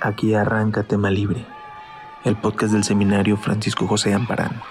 [0.00, 1.44] Aquí arranca Tema Libre,
[2.24, 4.62] el podcast del seminario Francisco José Amparán.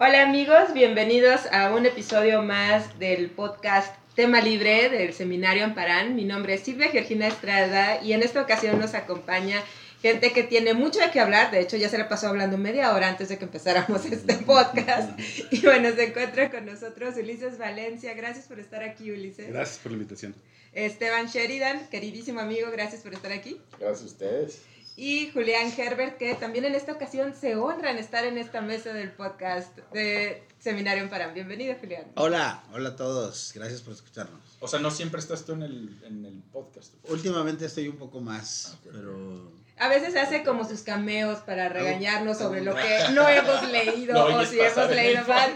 [0.00, 6.16] Hola amigos, bienvenidos a un episodio más del podcast Tema Libre del Seminario Amparán.
[6.16, 9.62] Mi nombre es Silvia Georgina Estrada y en esta ocasión nos acompaña
[10.02, 11.52] gente que tiene mucho de qué hablar.
[11.52, 15.18] De hecho, ya se le pasó hablando media hora antes de que empezáramos este podcast.
[15.52, 18.12] Y bueno, se encuentra con nosotros Ulises Valencia.
[18.14, 19.48] Gracias por estar aquí, Ulises.
[19.48, 20.34] Gracias por la invitación.
[20.76, 23.58] Esteban Sheridan, queridísimo amigo, gracias por estar aquí.
[23.80, 24.62] Gracias a ustedes.
[24.94, 28.92] Y Julián Herbert, que también en esta ocasión se honra en estar en esta mesa
[28.92, 31.32] del podcast de Seminario en Parán.
[31.32, 32.04] Bienvenido, Julián.
[32.16, 33.52] Hola, hola a todos.
[33.54, 34.58] Gracias por escucharnos.
[34.60, 36.92] O sea, no siempre estás tú en el, en el podcast.
[37.08, 42.62] Últimamente estoy un poco más, pero A veces hace como sus cameos para regañarnos sobre
[42.62, 45.52] lo que no hemos leído No, o si hemos leído mal.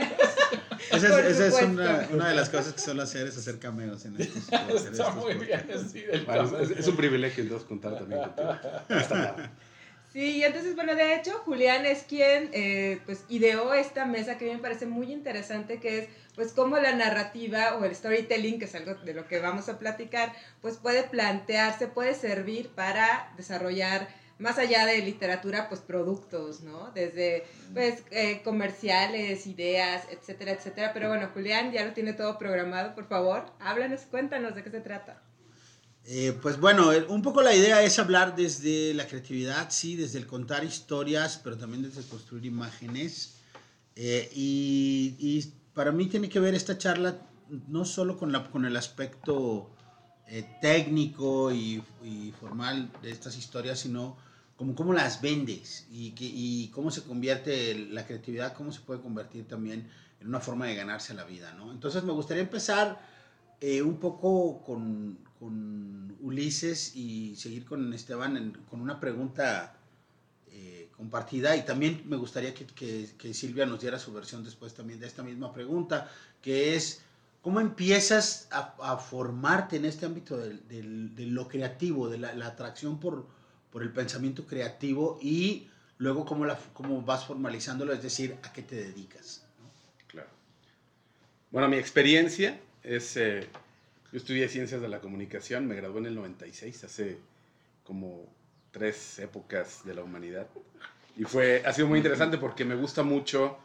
[0.92, 1.66] esa es, esa es supuesto.
[1.66, 5.14] una, una de las cosas que suelo hacer es hacer cameos en estos, Está estos
[5.16, 8.56] muy bien del Bueno, es, es un privilegio entonces contar también contigo.
[10.12, 14.46] Sí, y entonces, bueno, de hecho, Julián es quien eh, pues ideó esta mesa que
[14.46, 16.08] a mí me parece muy interesante, que es
[16.40, 19.78] pues cómo la narrativa o el storytelling, que es algo de lo que vamos a
[19.78, 26.92] platicar, pues puede plantearse, puede servir para desarrollar más allá de literatura, pues productos, ¿no?
[26.92, 30.94] Desde pues eh, comerciales, ideas, etcétera, etcétera.
[30.94, 34.80] Pero bueno, Julián ya lo tiene todo programado, por favor, háblanos, cuéntanos de qué se
[34.80, 35.22] trata.
[36.06, 40.26] Eh, pues bueno, un poco la idea es hablar desde la creatividad, sí, desde el
[40.26, 43.36] contar historias, pero también desde construir imágenes.
[43.94, 47.16] Eh, y, y para mí tiene que ver esta charla
[47.68, 49.70] no solo con, la, con el aspecto
[50.26, 51.82] eh, técnico y,
[52.38, 54.16] formal de estas historias, sino
[54.56, 59.00] como cómo las vendes y, que, y cómo se convierte la creatividad, cómo se puede
[59.00, 59.88] convertir también
[60.20, 61.72] en una forma de ganarse la vida, ¿no?
[61.72, 63.00] Entonces me gustaría empezar
[63.60, 69.74] eh, un poco con, con Ulises y seguir con Esteban con una pregunta
[70.48, 75.00] eh, compartida y también me gustaría que, que- Silvia nos diera su versión después también
[75.00, 76.10] de esta misma pregunta,
[76.42, 77.00] que es,
[77.40, 83.26] ¿cómo empiezas a, formarte en este ámbito de lo creativo, de la, atracción por,
[83.72, 86.44] por el pensamiento creativo y luego cómo,
[86.74, 89.42] cómo vas formalizándolo, es decir, a qué te dedicas?
[90.06, 90.28] Claro.
[91.50, 93.48] Bueno, mi experiencia es, eh,
[94.12, 97.18] yo estudié Ciencias de la Comunicación, me gradué en el 96, hace
[97.84, 98.28] como
[98.70, 100.46] tres épocas de la humanidad.
[101.16, 103.58] Y fue, ha sido muy interesante porque me gusta mucho,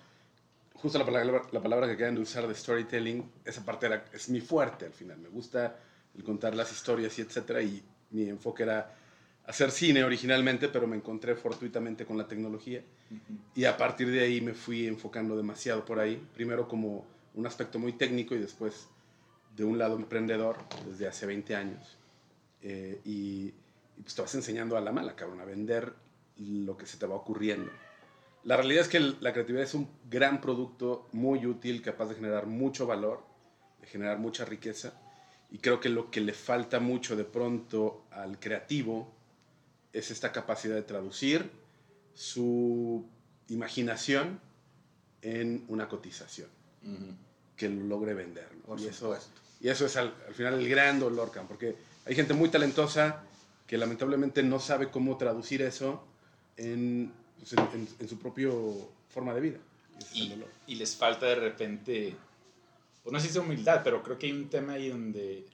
[0.74, 4.30] justo la palabra, la palabra que acaban de usar de storytelling, esa parte era, es
[4.30, 5.18] mi fuerte al final.
[5.20, 5.78] Me gusta
[6.16, 7.62] el contar las historias y etcétera.
[7.62, 8.94] Y mi enfoque era
[9.48, 12.82] hacer cine originalmente, pero me encontré fortuitamente con la tecnología.
[13.54, 16.22] Y a partir de ahí me fui enfocando demasiado por ahí.
[16.34, 17.06] Primero como
[17.36, 18.88] un aspecto muy técnico y después
[19.56, 21.98] de un lado emprendedor desde hace 20 años.
[22.62, 23.54] Eh, y,
[23.98, 25.94] y pues te vas enseñando a la mala, cabrón, a vender
[26.38, 27.72] lo que se te va ocurriendo.
[28.44, 32.46] La realidad es que la creatividad es un gran producto, muy útil, capaz de generar
[32.46, 33.24] mucho valor,
[33.82, 34.94] de generar mucha riqueza.
[35.50, 39.12] Y creo que lo que le falta mucho de pronto al creativo
[39.94, 41.50] es esta capacidad de traducir
[42.14, 43.06] su
[43.50, 44.40] imaginación
[45.22, 46.50] en una cotización
[46.84, 47.16] Ujú.
[47.56, 48.48] que lo logre vender.
[48.78, 49.18] y, eso,
[49.60, 51.76] y eso es al, al final el gran dolor, porque
[52.06, 53.24] hay gente muy talentosa
[53.68, 56.04] que lamentablemente no sabe cómo traducir eso
[56.58, 59.58] en, pues, en, en- en su propio forma de vida.
[60.68, 62.16] Y les falta de repente,
[63.04, 65.46] pues no sé si es humildad, pero creo que hay un tema ahí donde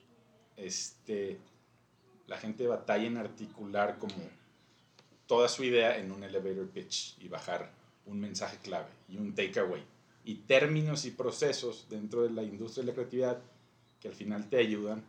[0.56, 1.38] este,
[2.26, 4.14] la gente batalla en articular como
[5.26, 7.70] toda su idea en un elevator pitch y bajar
[8.06, 9.82] un mensaje clave y un takeaway
[10.24, 13.38] y términos y procesos dentro de la industria de la creatividad
[14.00, 15.02] que al final te ayudan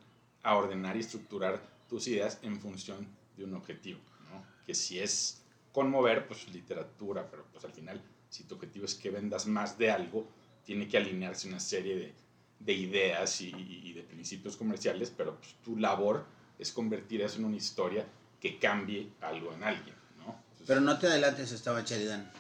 [0.44, 3.08] a ordenar y estructurar tus ideas en función
[3.38, 4.00] de un objetivo,
[4.32, 4.44] ¿no?
[4.66, 9.10] Que si es conmover, pues literatura, pero pues al final, si tu objetivo es que
[9.10, 10.28] vendas más de algo,
[10.66, 12.14] tiene que alinearse una serie de,
[12.60, 16.26] de ideas y, y de principios comerciales, pero pues, tu labor
[16.60, 18.06] es convertir eso en una historia
[18.40, 20.26] que cambie algo en alguien, ¿no?
[20.52, 22.32] Entonces, Pero no te adelantes, Esteban Sheridan.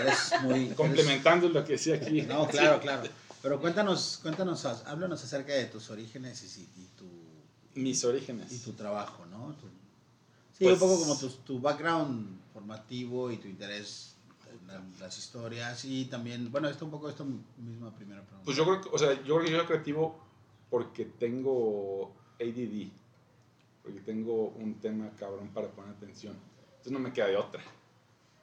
[0.00, 0.66] Eres muy...
[0.66, 2.22] eres- complementando lo que decía aquí.
[2.22, 3.02] No, claro, claro.
[3.42, 7.06] Pero cuéntanos, cuéntanos, háblanos acerca de tus orígenes y, y tu,
[7.76, 8.50] Mis orígenes.
[8.52, 9.54] y tu trabajo, ¿no?
[9.54, 9.66] Tu-
[10.58, 14.14] sí, Pues- un poco como tu, tu background formativo y tu interés
[14.50, 17.24] en la- las historias y también, bueno, esto un poco esto
[17.58, 18.44] misma primera pregunta.
[18.44, 20.18] Pues yo creo que, o sea, yo creo que yo soy creativo
[20.70, 22.90] porque tengo ADD,
[23.82, 26.34] porque tengo un tema cabrón para poner atención.
[26.70, 27.62] Entonces no me queda de otra.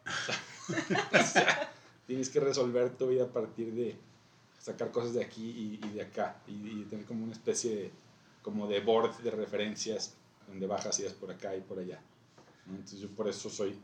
[1.13, 1.71] O sea,
[2.07, 3.97] tienes que resolver tu vida a partir de
[4.62, 5.44] sacar cosas de aquí
[5.81, 7.91] y, y de acá y, y tener como una especie de,
[8.44, 10.13] como de board de referencias
[10.48, 12.00] donde bajas ideas por acá y por allá.
[12.68, 12.74] ¿no?
[12.75, 13.75] Entonces yo por eso soy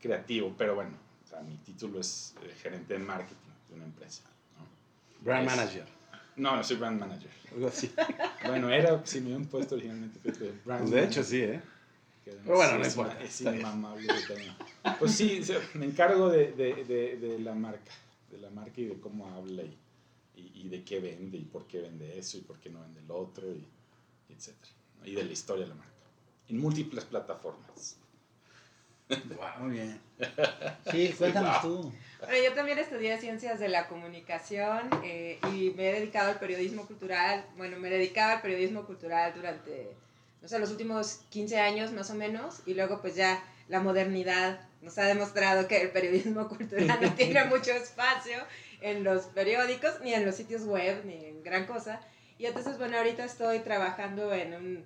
[0.00, 4.22] creativo, pero bueno, o sea, mi título es eh, gerente de marketing de una empresa.
[4.58, 5.24] ¿no?
[5.24, 5.96] Brand Es- manager.
[6.36, 7.30] No, no soy brand manager.
[7.52, 7.90] Algo así.
[8.46, 11.24] Bueno, era, si me habían puesto originalmente fíjate, brand Pues de hecho, manager.
[11.24, 11.62] sí, ¿eh?
[12.24, 14.12] Pero bueno, no es, importa, es inmamable.
[14.98, 15.40] Pues sí,
[15.74, 17.90] me encargo de, de, de, de la marca,
[18.30, 19.76] de la marca y de cómo habla y,
[20.36, 23.00] y, y de qué vende y por qué vende eso y por qué no vende
[23.00, 23.64] el otro y,
[24.28, 25.06] ¿no?
[25.06, 25.92] Y de la historia de la marca.
[26.48, 27.96] En múltiples plataformas.
[29.58, 30.00] Muy bien.
[30.90, 31.92] Sí, cuéntanos tú.
[32.20, 36.86] Bueno, yo también estudié ciencias de la comunicación eh, y me he dedicado al periodismo
[36.86, 37.44] cultural.
[37.56, 39.90] Bueno, me dedicaba al periodismo cultural durante,
[40.40, 42.62] no sé, los últimos 15 años más o menos.
[42.66, 47.44] Y luego pues ya la modernidad nos ha demostrado que el periodismo cultural no tiene
[47.44, 48.38] mucho espacio
[48.80, 52.00] en los periódicos, ni en los sitios web, ni en gran cosa.
[52.38, 54.84] Y entonces, bueno, ahorita estoy trabajando en un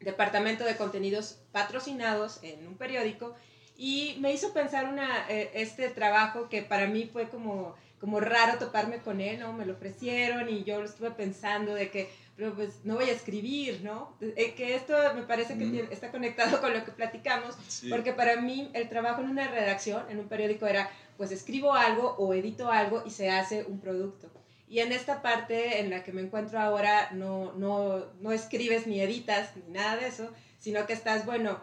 [0.00, 3.34] departamento de contenidos patrocinados en un periódico
[3.76, 8.58] y me hizo pensar una, eh, este trabajo que para mí fue como, como raro
[8.58, 9.52] toparme con él, ¿no?
[9.52, 13.12] Me lo ofrecieron y yo lo estuve pensando de que, pero pues no voy a
[13.12, 14.16] escribir, ¿no?
[14.20, 15.72] Eh, que esto me parece que Mm.
[15.72, 17.56] tiene- está conectado con lo que platicamos,
[17.90, 22.14] porque para mí el trabajo en una redacción, en un periódico era, pues escribo algo
[22.18, 24.30] o edito algo y se hace un producto.
[24.68, 29.00] Y en esta parte en la que me encuentro ahora no, no, no escribes ni
[29.00, 31.60] editas ni nada de eso, sino que estás, bueno,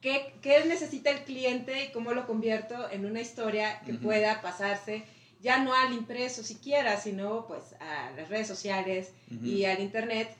[0.00, 4.02] ¿qué, qué necesita el cliente y cómo lo convierto en una historia que Ujú.
[4.02, 5.04] pueda pasarse
[5.40, 9.44] ya no al impreso siquiera, sino pues a las redes sociales Ujú.
[9.44, 10.34] y al internet.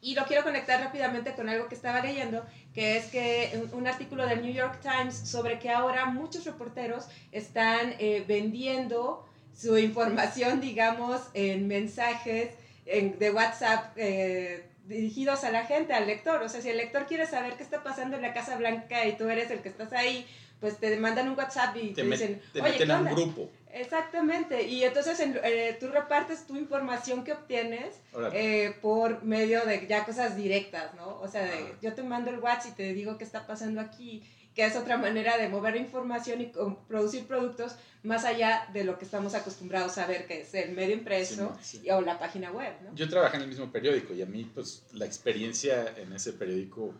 [0.00, 3.86] Y lo quiero conectar rápidamente con algo que estaba leyendo, que es que un, un
[3.86, 9.25] artículo del New York Times sobre que ahora muchos reporteros están eh, vendiendo
[9.56, 12.50] su información, digamos, en mensajes
[12.84, 16.42] en- de WhatsApp eh, dirigidos a la gente, al lector.
[16.42, 19.16] O sea, si el lector quiere saber qué está pasando en la Casa Blanca y
[19.16, 20.26] tú eres el que estás ahí,
[20.60, 23.10] pues te mandan un WhatsApp y te, dicen, te oye, meten ¿qué un onda?".
[23.12, 23.50] grupo.
[23.72, 27.96] Exactamente, y entonces en- eh, tú repartes tu información que obtienes
[28.32, 31.18] eh, por medio de ya cosas directas, ¿no?
[31.20, 31.78] O sea, de, Ah.
[31.82, 34.22] yo te mando el WhatsApp y te digo qué está pasando aquí,
[34.56, 36.50] que es otra manera de mover información y
[36.88, 40.94] producir productos más allá de lo que estamos acostumbrados a ver, que es el medio
[40.94, 42.94] impreso Sí, o la página web, ¿no?
[42.94, 46.94] Yo trabajé en el mismo periódico y a mí, pues, la experiencia en ese periódico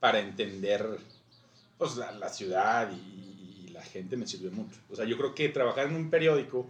[0.00, 0.98] para entender,
[1.78, 4.80] pues, la, la ciudad y, y la gente me sirvió mucho.
[4.90, 6.66] O sea, yo creo que trabajar en un periódico,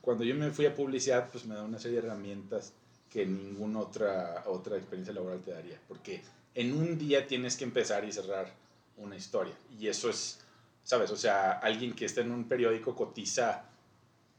[0.00, 2.72] cuando yo me fui a publicidad, pues me da una serie de herramientas
[3.10, 5.80] que ninguna otra, otra experiencia laboral te daría.
[5.88, 6.22] Porque
[6.54, 8.67] en un día tienes que empezar y cerrar
[8.98, 9.54] una historia.
[9.78, 10.40] Y eso es,
[10.84, 11.10] ¿sabes?
[11.10, 13.64] O sea, alguien que está en un periódico cotiza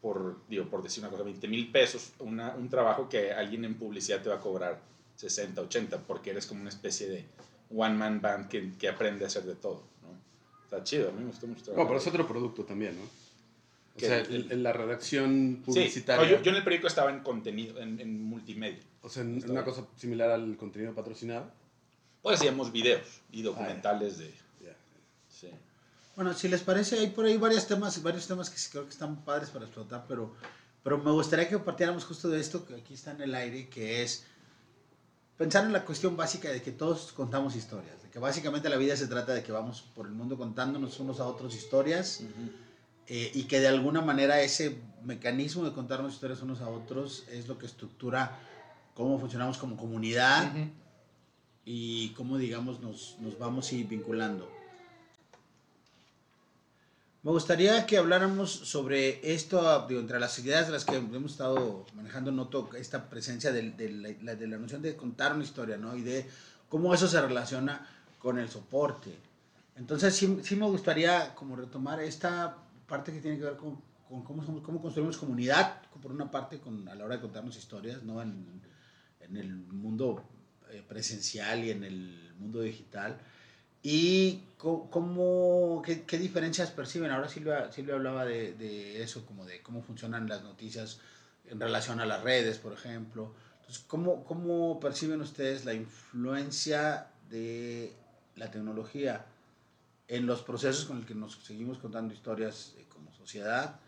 [0.01, 3.75] por, digo, por decir una cosa, 20 mil pesos, una- un trabajo que alguien en
[3.75, 4.79] publicidad te va a cobrar
[5.15, 7.25] 60, 80, porque eres como una especie de
[7.75, 10.09] one-man band que, que aprende a hacer de todo, ¿no?
[10.63, 11.83] Está chido, a mí me gustó mucho trabajar.
[11.83, 13.03] No, pero es otro producto también, ¿no?
[13.95, 16.23] O sea, el- en la redacción Sí, publicitaria.
[16.25, 18.79] no, yo, yo en el periódico estaba en contenido, en, en multimedia.
[19.01, 21.51] O sea, en- una cosa similar al contenido patrocinado.
[22.21, 24.33] Pues hacíamos videos y documentales de...
[25.39, 25.49] Sí.
[26.15, 29.23] Bueno, si les parece, hay por ahí varios temas, varios temas que creo que están
[29.23, 30.35] padres para explotar, pero,
[30.83, 34.03] pero me gustaría que partiéramos justo de esto que aquí está en el aire, que
[34.03, 34.25] es
[35.37, 38.97] pensar en la cuestión básica de que todos contamos historias, de que básicamente la vida
[38.97, 42.21] se trata de que vamos por el mundo contándonos unos a otros historias
[43.07, 47.47] eh, y que de alguna manera ese mecanismo de contarnos historias unos a otros es
[47.47, 48.37] lo que estructura
[48.93, 50.51] cómo funcionamos como comunidad
[51.63, 54.58] y cómo, digamos, nos, nos vamos a ir vinculando.
[57.21, 62.31] Me gustaría que habláramos sobre esto, entre las ideas de las que hemos estado manejando,
[62.31, 65.97] noto esta presencia de, la, de la noción de contar una historia, ¿no?
[65.97, 66.25] Y de
[66.69, 67.85] cómo eso se relaciona
[68.19, 69.13] con el soporte.
[69.75, 72.55] Entonces, sí, sí me gustaría como retomar esta
[72.87, 73.81] parte que tiene que ver con,
[74.23, 78.21] cómo, cómo construimos comunidad, por una parte, con, a la hora de contarnos historias, ¿no?
[78.21, 78.61] En,
[79.19, 80.23] en el mundo
[80.71, 83.19] eh, presencial y en el mundo digital.
[83.81, 87.11] ¿Y cómo, qué, qué diferencias perciben?
[87.11, 90.99] Ahora Silvia, Silvia hablaba de, de eso, como de cómo funcionan las noticias
[91.47, 93.33] en relación a las redes, por ejemplo.
[93.61, 97.95] Entonces, ¿cómo, cómo perciben ustedes la influencia de
[98.35, 99.25] la tecnología
[100.07, 103.79] en los procesos con los que nos seguimos contando historias eh, como sociedad?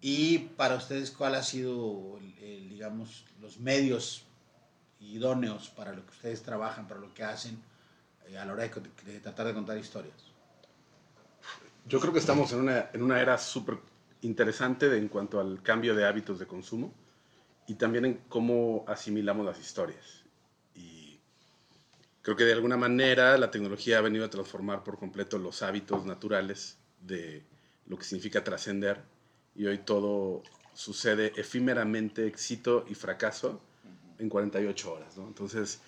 [0.00, 4.24] Y para ustedes, ¿cuál ha sido, digamos, los medios
[4.98, 7.60] idóneos para lo que ustedes trabajan, para lo que hacen
[8.36, 8.70] a la hora de,
[9.12, 10.14] de tratar de contar historias?
[11.86, 13.78] Yo creo que estamos en una, en una era súper
[14.22, 16.92] interesante de- en cuanto al cambio de hábitos de consumo
[17.66, 20.24] y también en cómo asimilamos las historias.
[20.74, 21.18] Y
[22.22, 26.04] creo que de alguna manera la tecnología ha venido a transformar por completo los hábitos
[26.04, 27.44] naturales de
[27.86, 29.02] lo que significa trascender
[29.54, 30.42] y hoy todo
[30.74, 33.60] sucede efímeramente éxito y fracaso
[34.18, 35.16] en 48 horas.
[35.16, 35.26] ¿no?
[35.26, 35.80] Entonces,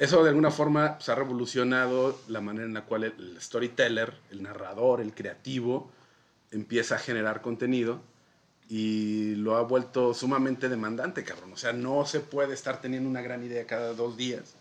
[0.00, 4.42] eso de alguna forma pues, ha revolucionado la manera en la cual el storyteller, el
[4.42, 5.90] narrador, el creativo,
[6.50, 8.00] empieza a generar contenido
[8.66, 11.52] y lo ha vuelto sumamente demandante, cabrón.
[11.52, 14.54] O sea, no se puede estar teniendo una gran idea cada dos días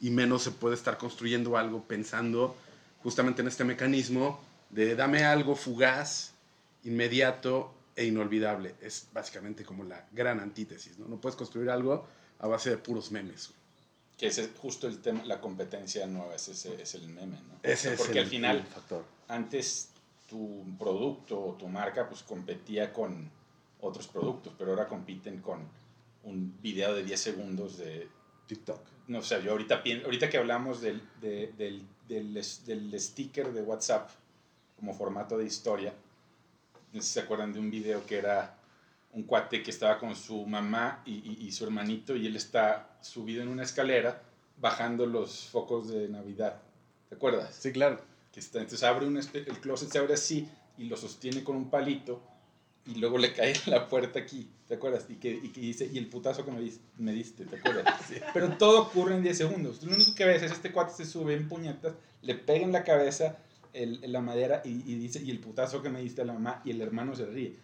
[0.00, 2.56] y menos se puede estar construyendo algo pensando
[3.04, 6.32] justamente en este mecanismo de dame algo fugaz,
[6.82, 8.74] inmediato e inolvidable.
[8.80, 11.06] Es básicamente como la gran antítesis, ¿no?
[11.06, 12.08] No puedes construir algo
[12.40, 13.52] a base de puros memes.
[14.20, 17.58] Que ese es justo el tema, la competencia nueva, ese, ese es el meme, ¿no?
[17.62, 19.04] Ese Porque es el, al final, factor.
[19.28, 19.88] antes
[20.28, 23.30] tu producto o tu marca pues competía con
[23.80, 25.66] otros productos, pero ahora compiten con
[26.24, 28.08] un video de 10 segundos de...
[28.46, 28.80] TikTok.
[29.08, 33.62] No sé, yo ahorita, ahorita que hablamos del, de- del, del, es- del sticker de
[33.62, 34.10] WhatsApp
[34.76, 35.94] como formato de historia,
[36.92, 38.56] no sé si se acuerdan de un video que era
[39.12, 42.96] un cuate que estaba con su mamá y, y- y su hermanito y él está
[43.00, 44.22] subido en una escalera
[44.58, 46.60] bajando los focos de Navidad.
[47.08, 47.54] ¿Te acuerdas?
[47.54, 48.00] Sí, claro.
[48.32, 50.48] que está, entonces abre un espe- el closet se abre así
[50.78, 52.22] y lo sostiene con un palito
[52.86, 55.06] y luego le cae la puerta aquí, ¿te acuerdas?
[55.08, 57.84] Y que, y que dice, y el putazo que me, dis- me diste, ¿te acuerdas?
[58.32, 59.82] Pero todo ocurre en 10 segundos.
[59.82, 62.84] Lo único que ves es este cuate se sube en puñetas, le pega en la
[62.84, 63.38] cabeza
[63.72, 66.62] el, la madera y, y dice, y el putazo que me diste a la mamá
[66.64, 67.56] y el hermano se ríe.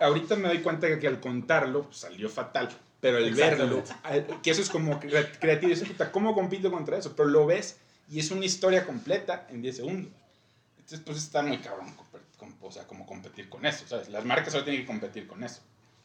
[0.00, 2.68] Ahorita me doy cuenta que, al contarlo pues, salió fatal,
[3.00, 3.82] pero al verlo,
[4.42, 7.14] que eso es como cre- creativo, dices, puta, ¿cómo compito contra eso?
[7.16, 7.76] Pero lo ves
[8.10, 10.12] y es una historia completa en 10 segundos.
[10.78, 11.94] Entonces, pues está muy cabrón,
[12.36, 14.08] com- o sea, como competir con eso, ¿sabes?
[14.08, 15.60] Las marcas solo tienen que competir con eso,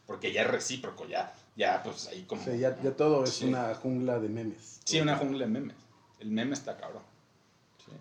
[0.06, 2.42] porque ya es recíproco, ya, ya, pues ahí como...
[2.42, 3.46] O sea, ya, ya todo es Sí.
[3.46, 4.80] una jungla de memes.
[4.84, 5.76] Sí, una jungla de memes.
[6.20, 7.02] El meme está cabrón.
[7.86, 7.92] Sí.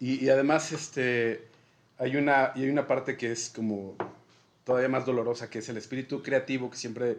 [0.00, 1.48] Y, y además, este,
[1.98, 3.96] hay una, y hay una parte que es como
[4.68, 7.16] todavía más dolorosa, que es el espíritu creativo que siempre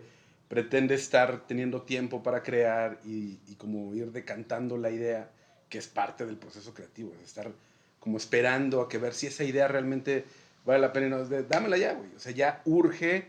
[0.48, 5.32] pretende estar teniendo tiempo para crear y, y como ir decantando la idea,
[5.68, 7.52] que es parte del proceso creativo, es estar
[8.00, 10.26] como esperando a que ver si esa idea realmente
[10.64, 12.12] vale la pena y no es de, dámela ya, güey.
[12.16, 13.26] O sea, ya urge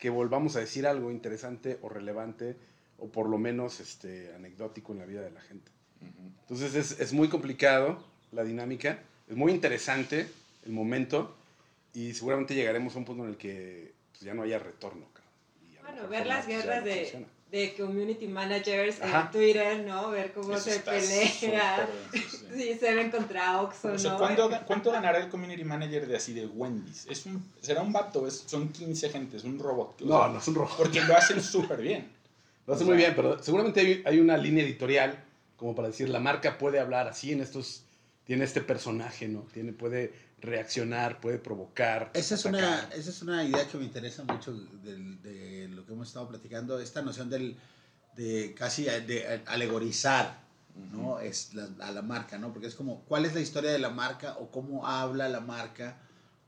[0.00, 2.56] que volvamos a decir algo interesante o relevante
[2.98, 5.70] o por lo menos este, anecdótico en la vida de la gente.
[6.40, 8.98] Entonces es, es muy complicado la dinámica,
[9.28, 10.28] es muy interesante
[10.66, 11.36] el momento
[11.94, 15.06] y seguramente llegaremos a un punto en el que pues, ya no haya retorno.
[15.82, 19.22] Bueno, ver no, las guerras de, de community managers Ajá.
[19.22, 20.10] en Twitter, ¿no?
[20.10, 21.26] Ver cómo Eso se está pelea.
[21.28, 21.50] súper
[22.12, 22.46] denso, sí.
[22.54, 24.18] Sí, se ven contra Oxxo, O sea, ¿no?
[24.18, 27.06] ¿cuánto, ¿cuánto ganará el community manager de así de Wendy's?
[27.10, 30.00] Es un, será un vato, es, son 15 gentes, un robot.
[30.02, 30.76] o No, sea, no es un rojo.
[30.80, 32.08] Porque lo hacen súper bien.
[32.66, 35.18] Lo hace o muy sea- bien, pero seguramente hay, hay una línea editorial
[35.56, 37.82] como para decir, la marca puede hablar así en estos,
[38.24, 39.40] tiene este personaje, ¿no?
[39.52, 42.10] Tiene, puede reaccionar, puede provocar.
[42.14, 45.92] Esa es, una, esa es una idea que me interesa mucho del- de, lo que
[45.92, 47.56] hemos estado platicando, esta noción del,
[48.16, 50.40] de casi de alegorizar
[50.92, 51.20] ¿no?
[51.20, 52.52] es la- a la marca, ¿no?
[52.52, 55.98] Porque es como, ¿cuál es la historia de la marca o cómo habla la marca?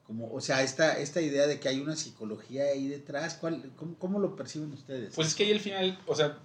[0.06, 3.96] Como, o sea, esta, esta idea de que hay una psicología ahí detrás, ¿cuál, cómo,
[3.98, 5.14] cómo lo perciben ustedes?
[5.14, 6.38] Pues es que ahí al final, o sea,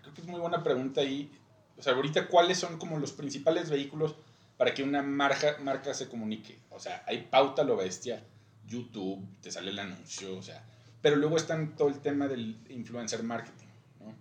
[0.00, 1.30] creo que es muy buena pregunta ahí.
[1.76, 4.14] O sea, ahorita, ¿cuáles son como los principales vehículos
[4.56, 6.58] para que una marca, marca se comunique?
[6.70, 8.22] O sea, hay pauta lo bestia,
[8.66, 10.64] YouTube, te sale el anuncio, o sea,
[11.00, 13.66] pero luego están todo el tema del influencer marketing,
[14.00, 14.14] ¿no?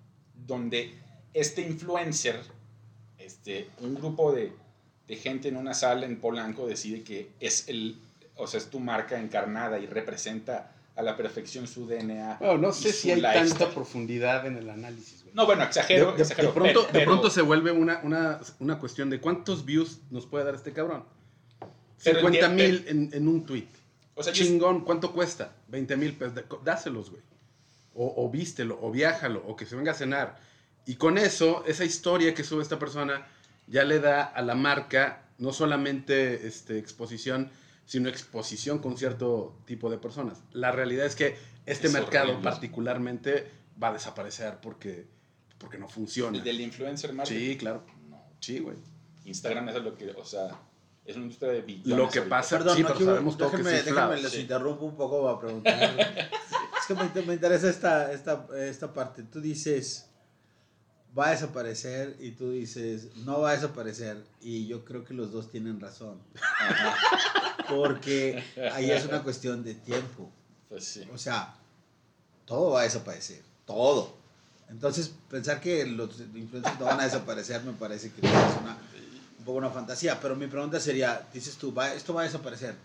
[0.47, 0.93] Donde
[1.33, 2.39] este influencer,
[3.17, 4.51] este, un grupo de,
[5.07, 8.00] de gente en una sala en Polanco decide que es el,
[8.35, 12.38] o sea, es tu marca encarnada y representa a la perfección su DNA.
[12.39, 13.50] Bueno, no sé si hay lifestyle.
[13.50, 15.20] tanta profundidad en el análisis.
[15.33, 18.39] No, bueno, exagero, de, exagero, de pronto, pero- de pronto pero- se vuelve una, una,
[18.59, 21.05] una cuestión de cuántos views nos puede dar este cabrón.
[22.03, 23.67] Pero el 50 día- mil en, en un tweet.
[24.15, 25.55] o sea, Chingón, ¿cuánto cuesta?
[25.67, 26.33] 20 mil pesos.
[26.63, 27.21] Dáselos, güey.
[27.93, 30.39] O, o vístelo, o viájalo, o que se venga a cenar.
[30.85, 33.27] Y con eso, esa historia que sube esta persona
[33.67, 37.51] ya le da a la marca no solamente este, exposición,
[37.85, 40.39] sino exposición con cierto tipo de personas.
[40.53, 42.43] La realidad es que este Es mercado horrible.
[42.43, 43.47] particularmente
[43.81, 45.05] va a desaparecer porque,
[45.61, 46.37] porque no funciona.
[46.37, 47.39] el del influencer marketing.
[47.39, 47.83] Sí, claro.
[48.09, 48.77] No, Sí, güey.
[49.25, 50.59] Instagram es lo que, o sea,
[51.05, 51.97] es una industria de billones.
[51.97, 53.83] Lo que pasa, Perdón, sí, no pero quiero- sabemos todo que inflado.
[54.09, 54.41] déjenme les sí.
[54.41, 55.99] interrumpo un poco para preguntar.
[56.79, 59.23] es que me, me interesa esta, esta, esta parte.
[59.23, 60.09] Tú dices,
[61.17, 64.23] va a desaparecer y tú dices, no va a desaparecer.
[64.41, 66.19] Y yo creo que los dos tienen razón.
[66.59, 66.95] Ajá,
[67.69, 70.31] Porque ahí es una cuestión de tiempo.
[70.67, 71.07] pues sí.
[71.13, 71.55] O sea,
[72.45, 73.43] todo va a desaparecer.
[73.65, 74.19] Todo.
[74.71, 78.77] Entonces, pensar que los influencers no van a desaparecer me parece que es una,
[79.39, 80.19] un poco una fantasía.
[80.19, 82.75] Pero mi pregunta sería, dices tú, va, esto va a desaparecer.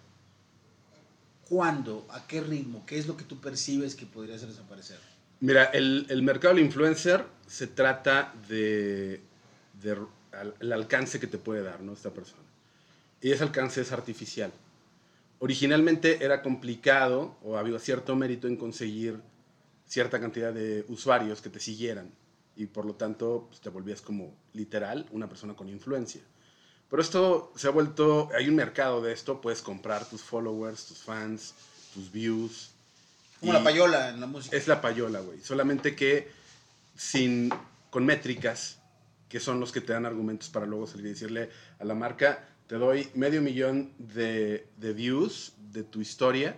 [1.48, 2.04] ¿Cuándo?
[2.10, 2.84] ¿A qué ritmo?
[2.86, 4.98] ¿Qué es lo que tú percibes que podría hacer desaparecer?
[5.40, 9.20] Mira, el, el mercado del influencer se trata de,
[9.80, 9.92] de
[10.32, 11.92] al- el alcance que te puede dar ¿no?
[11.92, 12.42] esta persona.
[13.22, 14.50] Y ese alcance es artificial.
[15.38, 19.20] Originalmente era complicado o había cierto mérito en conseguir
[19.86, 22.10] cierta cantidad de usuarios que te siguieran
[22.56, 26.22] y por lo tanto pues, te volvías como literal una persona con influencia.
[26.88, 30.98] Pero esto se ha vuelto, hay un mercado de esto, puedes comprar tus followers, tus
[30.98, 31.54] fans,
[31.92, 32.70] tus views.
[33.40, 34.56] Como la payola en la música.
[34.56, 35.40] es la payola, güey.
[35.40, 36.30] Solamente que
[36.96, 37.50] sin,
[37.90, 38.78] con métricas,
[39.28, 41.50] que son los que te dan argumentos para luego salir y decirle
[41.80, 46.56] a la marca, te doy medio millón de, de views de tu historia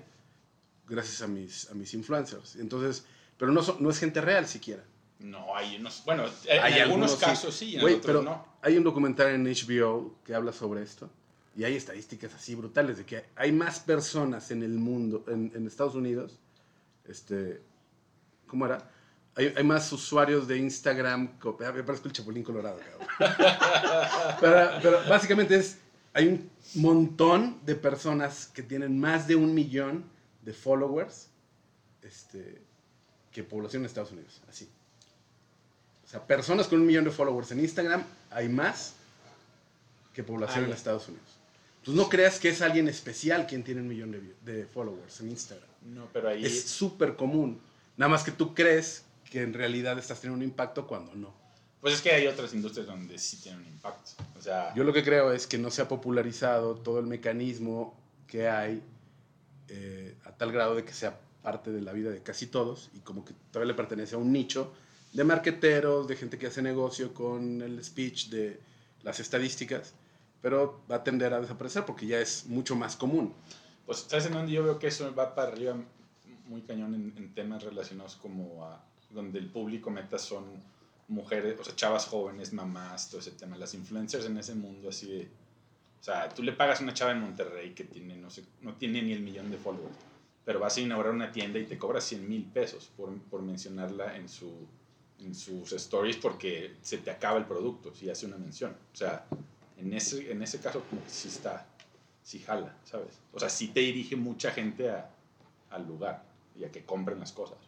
[0.88, 2.56] gracias a mis, a mis influencers.
[2.56, 3.04] Entonces,
[3.38, 4.82] pero no, son- no es gente real siquiera.
[5.20, 6.02] No, hay unos.
[6.04, 7.18] Bueno, en Hay algunos sí.
[7.20, 8.44] casos sí, en Güey, otros pero no.
[8.62, 11.10] hay un documental en HBO que habla sobre esto
[11.56, 15.66] y hay estadísticas así brutales de que hay más personas en el mundo, en, en
[15.66, 16.38] Estados Unidos,
[17.04, 17.60] este,
[18.46, 18.88] ¿cómo era?
[19.34, 23.08] Hay, hay más usuarios de Instagram, ah, me parezco el Chapulín Colorado, cabrón.
[24.40, 25.78] pero, pero básicamente es,
[26.12, 30.04] hay un montón de personas que tienen más de un millón
[30.42, 31.28] de followers
[32.02, 32.62] este,
[33.38, 34.68] que población en Estados Unidos, así.
[36.04, 38.02] O sea, personas con un millón de followers en Instagram
[38.32, 38.94] hay más
[40.12, 40.72] que población Ah, en.
[40.72, 41.28] Estados Unidos.
[41.78, 45.28] Entonces no creas que es alguien especial quien tiene un millón de, de followers en
[45.28, 45.68] Instagram.
[45.82, 46.44] No, pero ahí.
[46.44, 47.60] Es súper común.
[47.96, 51.32] Nada más que tú crees que en realidad estás teniendo un impacto cuando no.
[51.80, 54.10] Pues es que hay otras industrias donde sí tienen un impacto.
[54.36, 57.96] O sea, Yo lo que creo es que no se ha popularizado todo el mecanismo
[58.26, 58.82] que hay
[59.68, 62.98] eh, a tal grado de que sea parte de la vida de casi todos y
[62.98, 64.70] como que todavía le pertenece a un nicho
[65.14, 68.60] de marqueteros, de gente que hace negocio con el speech de
[69.02, 69.94] las estadísticas,
[70.42, 73.32] pero va a tender a desaparecer porque ya es mucho más común.
[73.86, 75.74] pues sabes en donde yo veo que eso va para arriba
[76.46, 80.44] muy cañón en, en temas relacionados como a donde el público meta son
[81.08, 85.06] mujeres, o sea, chavas jóvenes, mamás, todo ese tema, las influencers en ese mundo así
[85.10, 85.22] de,
[86.00, 88.74] o sea, tú le pagas a una chava en Monterrey que tiene, no sé, no
[88.74, 89.96] tiene ni el millón de followers,
[90.48, 94.16] pero vas a inaugurar una tienda y te cobra 100 mil pesos por, por mencionarla
[94.16, 94.50] en, su,
[95.20, 98.74] en sus stories porque se te acaba el producto si hace una mención.
[98.94, 99.26] O sea,
[99.76, 101.66] en ese, en ese caso como que sí está,
[102.24, 103.10] sí jala, ¿sabes?
[103.34, 105.10] O sea, sí te dirige mucha gente a,
[105.68, 106.24] al lugar
[106.58, 107.58] y a que compren las cosas.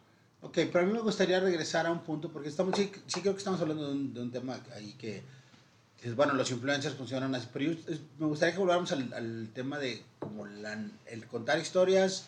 [0.41, 3.33] Ok, pero a mí me gustaría regresar a un punto, porque estamos, sí, sí creo
[3.33, 5.21] que estamos hablando de un, de un tema ahí que,
[6.15, 9.77] bueno, los influencers funcionan así, pero yo, es- me gustaría que volvamos al, al tema
[9.77, 12.27] de como la- el contar historias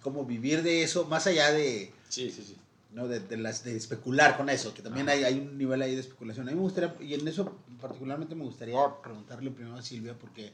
[0.00, 2.56] cómo vivir de eso, más allá de, Sí, sí, sí.
[2.92, 3.06] ¿no?
[3.08, 6.00] de, de las, de especular con eso, que también hay, hay un nivel ahí de
[6.00, 6.48] especulación.
[6.48, 10.52] A mí me gustaría, y en eso particularmente me gustaría preguntarle primero a Silvia, porque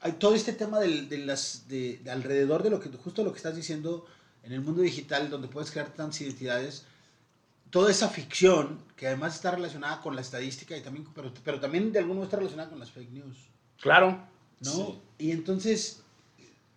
[0.00, 3.32] hay todo este tema del- de, las, de, de alrededor de lo que justo lo
[3.32, 4.06] que estás diciendo
[4.42, 6.84] en el mundo digital, donde puedes crear tantas identidades,
[7.70, 11.90] toda esa ficción que además está relacionada con la estadística y también, pero, pero también
[11.92, 13.36] de algún modo está relacionada con las fake news.
[13.80, 14.18] Claro.
[14.60, 14.70] ¿no?
[14.70, 14.98] Sí.
[15.18, 16.02] Y entonces,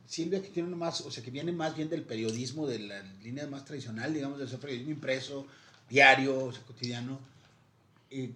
[0.07, 3.45] Silvia que tiene más, o sea, que viene más bien del periodismo, de la línea
[3.47, 5.45] más tradicional, digamos, del periodismo impreso,
[5.89, 7.19] diario, o sea, cotidiano.
[8.09, 8.31] eh,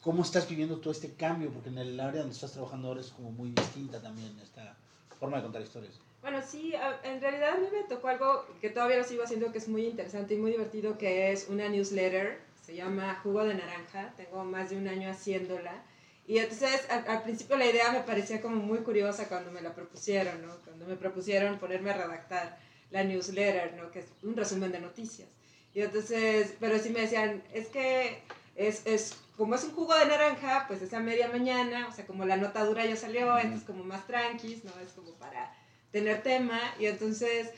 [0.00, 1.50] ¿Cómo estás viviendo todo este cambio?
[1.50, 4.76] Porque en el área donde estás trabajando ahora es como muy distinta también esta
[5.20, 5.92] forma de contar historias.
[6.20, 6.72] Bueno, sí,
[7.04, 9.86] en realidad a mí me tocó algo que todavía lo sigo haciendo que es muy
[9.86, 14.70] interesante y muy divertido, que es una newsletter, se llama Jugo de Naranja, tengo más
[14.70, 15.84] de un año haciéndola.
[16.26, 19.74] Y entonces al, al principio la idea me parecía como muy curiosa cuando me la
[19.74, 20.54] propusieron, ¿no?
[20.64, 22.58] Cuando me propusieron ponerme a redactar
[22.90, 23.90] la newsletter, ¿no?
[23.90, 25.28] Que es un resumen de noticias.
[25.74, 28.22] Y entonces, pero sí me decían, es que
[28.54, 32.06] es, es como es un jugo de naranja, pues es a media mañana, o sea,
[32.06, 34.72] como la nota dura ya salió, esto es como más tranquis, ¿no?
[34.84, 35.54] Es como para
[35.90, 37.50] tener tema y entonces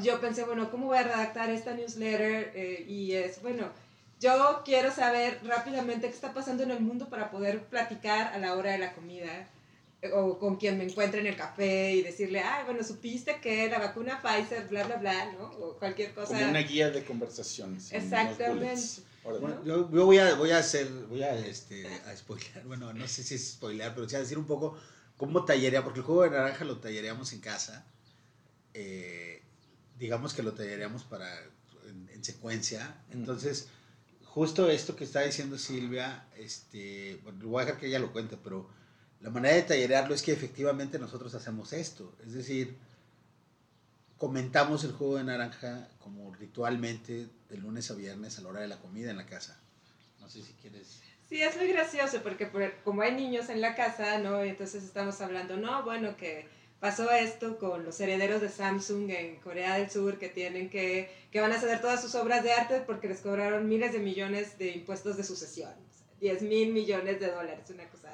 [0.00, 2.52] yo pensé, bueno, ¿cómo voy a redactar esta newsletter?
[2.54, 3.70] Eh, y es, bueno,
[4.22, 8.54] yo quiero saber rápidamente qué está pasando en el mundo para poder platicar a la
[8.54, 9.48] hora de la comida
[10.00, 13.68] eh, o con quien me encuentre en el café y decirle, ah, bueno, supiste que
[13.68, 15.46] la vacuna Pfizer, bla, bla, bla, ¿no?
[15.58, 16.38] O cualquier cosa.
[16.38, 17.92] Como una guía de conversaciones.
[17.92, 19.02] Exactamente.
[19.24, 23.06] Bueno, yo, yo voy a, voy a hacer, voy a, este, a spoilear, bueno, no
[23.08, 24.76] sé si es spoilear, pero sí a decir un poco
[25.16, 27.86] cómo tallería, porque el juego de naranja lo talleríamos en casa,
[28.74, 29.42] eh,
[29.98, 31.28] digamos que lo talleríamos para,
[31.88, 33.68] en, en secuencia, entonces,
[34.34, 38.38] justo esto que está diciendo Silvia, este, bueno, voy a dejar que ella lo cuente,
[38.42, 38.66] pero
[39.20, 42.74] la manera de tallerearlo es que efectivamente nosotros hacemos esto, es decir,
[44.16, 48.68] comentamos el juego de naranja como ritualmente de lunes a viernes a la hora de
[48.68, 49.60] la comida en la casa.
[50.18, 51.00] No sé si quieres...
[51.28, 52.50] Sí, es muy gracioso porque
[52.84, 54.40] como hay niños en la casa, ¿no?
[54.40, 56.48] Entonces estamos hablando, no, bueno, que
[56.82, 61.40] pasó esto con los herederos de Samsung en Corea del Sur que tienen que, que
[61.40, 64.72] van a ceder todas sus obras de arte porque les cobraron miles de millones de
[64.72, 65.70] impuestos de sucesión,
[66.20, 68.08] 10 mil millones de dólares, una cosa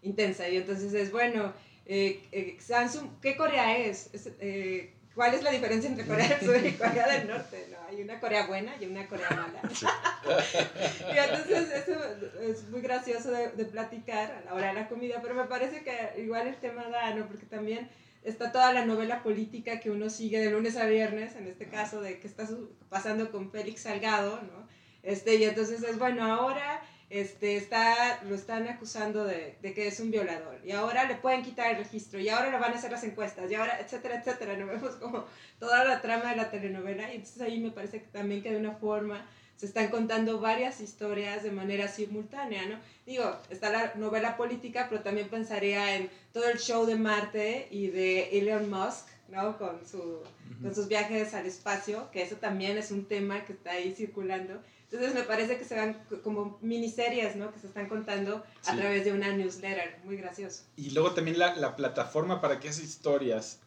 [0.00, 0.48] intensa.
[0.48, 1.52] Y entonces es, bueno,
[1.84, 4.08] eh, eh, Samsung, ¿qué Corea es?
[4.40, 7.66] eh, ¿Cuál es la diferencia entre Corea del Sur y Corea del Norte?
[7.72, 7.76] ¿no?
[7.88, 9.60] Hay una Corea buena y una Corea mala.
[11.12, 12.00] y entonces eso
[12.40, 15.82] es muy gracioso de, de, platicar a la hora de la comida, pero me parece
[15.82, 17.26] que igual el tema da, ¿no?
[17.26, 17.90] Porque también
[18.22, 22.00] está toda la novela política que uno sigue de lunes a viernes, en este caso
[22.00, 22.46] de que está
[22.88, 24.68] pasando con Félix Salgado, ¿no?
[25.02, 29.98] Este, y entonces es, bueno, ahora este, está, lo están acusando de, de, que es
[30.00, 32.90] un violador y ahora le pueden quitar el registro y ahora le van a hacer
[32.90, 34.56] las encuestas y ahora, etcétera, etcétera.
[34.56, 35.24] No vemos como
[35.58, 38.58] toda la trama de la telenovela y entonces ahí me parece que también que de
[38.58, 39.24] una forma
[39.56, 42.78] se están contando varias historias de manera simultánea, ¿no?
[43.04, 47.88] Digo, está la novela política, pero también pensaría en todo el show de Marte y
[47.88, 49.58] de Elon Musk, ¿no?
[49.58, 50.62] Con, su, uh -huh.
[50.62, 54.62] con sus viajes al espacio, que eso también es un tema que está ahí circulando.
[54.90, 57.52] Entonces me parece que se van como miniseries, ¿no?
[57.52, 58.76] Que se están contando a sí.
[58.76, 60.62] través de una newsletter, muy gracioso.
[60.76, 63.60] Y luego también la, la, plataforma para que esas historias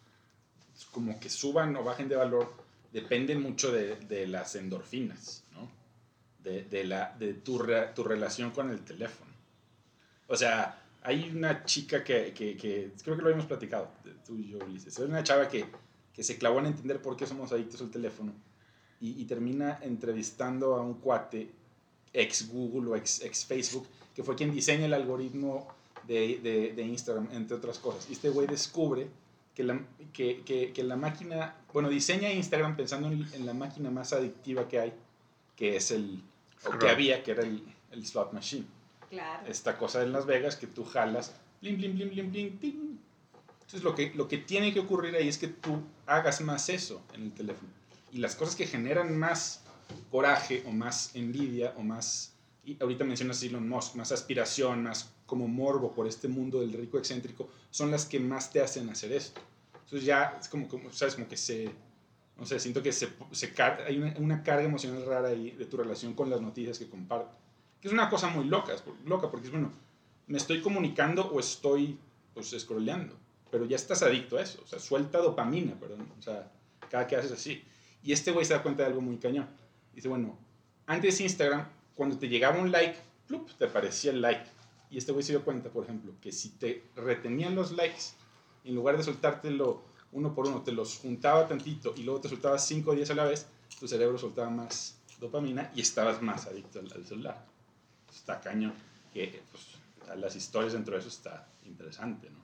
[0.90, 2.52] como que suban o bajen de valor
[2.92, 5.70] dependen mucho de, de las endorfinas, ¿no?
[6.42, 9.30] De, de, la, de tu, re, tu relación con el teléfono.
[10.26, 13.92] O sea, hay una chica que, que, que creo que lo habíamos platicado,
[14.26, 14.98] tú y yo, Ulises.
[14.98, 15.66] Es una chava que,
[16.12, 18.32] que se clavó en entender por qué somos adictos al teléfono
[19.02, 21.50] y, y, termina entrevistando a un cuate,
[22.12, 23.84] ex Google o ex, ex Facebook,
[24.14, 25.66] que fue quien diseña el algoritmo
[26.06, 28.08] de, de, de Instagram, entre otras cosas.
[28.08, 29.08] Y este güey descubre
[29.56, 29.80] que la,
[30.12, 34.68] que, que, que la máquina, bueno, diseña Instagram pensando en, en, la máquina más adictiva
[34.68, 34.92] que hay,
[35.56, 36.22] que es el,
[36.64, 37.60] o que había, que era el,
[37.90, 38.66] el slot machine.
[39.10, 39.48] Claro.
[39.48, 42.98] Esta cosa en Las Vegas que tú jalas, blim, blim, blim, blim, blim, blim.
[43.62, 47.02] Entonces lo que, lo que tiene que ocurrir ahí es que tú hagas más eso
[47.14, 47.81] en el teléfono
[48.12, 49.62] y las cosas que generan más
[50.10, 55.48] coraje o más envidia o más, y ahorita mencionas Elon Musk, más aspiración, más como
[55.48, 59.40] morbo por este mundo del rico excéntrico, son las que más te hacen hacer esto.
[59.72, 61.14] Entonces ya es como, como ¿sabes?
[61.14, 61.70] Como que se,
[62.38, 63.52] no sé, siento que se, se
[63.86, 67.34] hay una, una, carga emocional rara ahí de tu relación con las noticias que comparto.
[67.80, 68.74] Que es una cosa muy loca,
[69.06, 69.72] loca porque es bueno,
[70.26, 71.98] me estoy comunicando o estoy
[72.34, 73.16] pues scrolleando,
[73.50, 76.50] pero ya estás adicto a eso, o sea, suelta dopamina, perdón, o sea,
[76.90, 77.64] cada que haces así.
[78.02, 79.48] Y este güey se da cuenta de algo muy cañón.
[79.94, 80.38] Dice, bueno,
[80.86, 84.44] antes Instagram, cuando te llegaba un like, plup, te aparecía el like.
[84.90, 88.12] Y este güey se dio cuenta, por ejemplo, que si te retenían los likes,
[88.64, 92.58] en lugar de soltártelo uno por uno, te los juntaba tantito y luego te soltaba
[92.58, 93.46] 5 o 10 a la vez,
[93.78, 97.46] tu cerebro soltaba más dopamina y estabas más adicto al, al celular.
[98.12, 98.74] Está cañón.
[99.14, 102.41] Que pues, las historias dentro de eso está interesante, ¿no?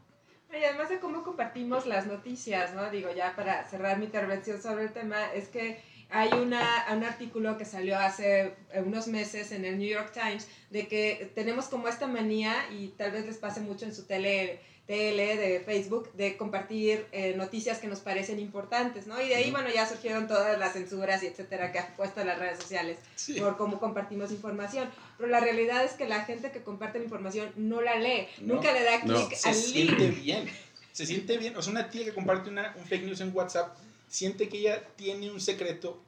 [0.51, 2.91] Y además de cómo compartimos las noticias, ¿no?
[2.91, 7.59] Digo, ya para cerrar mi intervención sobre el tema, es que hay una, un artículo
[7.59, 12.07] que salió hace unos meses en el New York Times de que tenemos como esta
[12.07, 17.07] manía, y tal vez les pase mucho en su tele, tele de Facebook, de compartir
[17.13, 19.21] eh, noticias que nos parecen importantes, ¿no?
[19.21, 22.39] Y de ahí, bueno, ya surgieron todas las censuras y etcétera que han puesto las
[22.39, 23.39] redes sociales sí.
[23.39, 24.89] por cómo compartimos información.
[25.19, 28.55] Pero la realidad es que la gente que comparte la información no la lee, no,
[28.55, 29.19] nunca le da clic no.
[29.19, 29.99] al Se link.
[29.99, 30.49] siente bien,
[30.93, 31.55] se siente bien.
[31.55, 33.77] O sea, una tía que comparte una, un fake news en WhatsApp
[34.09, 36.01] siente que ella tiene un secreto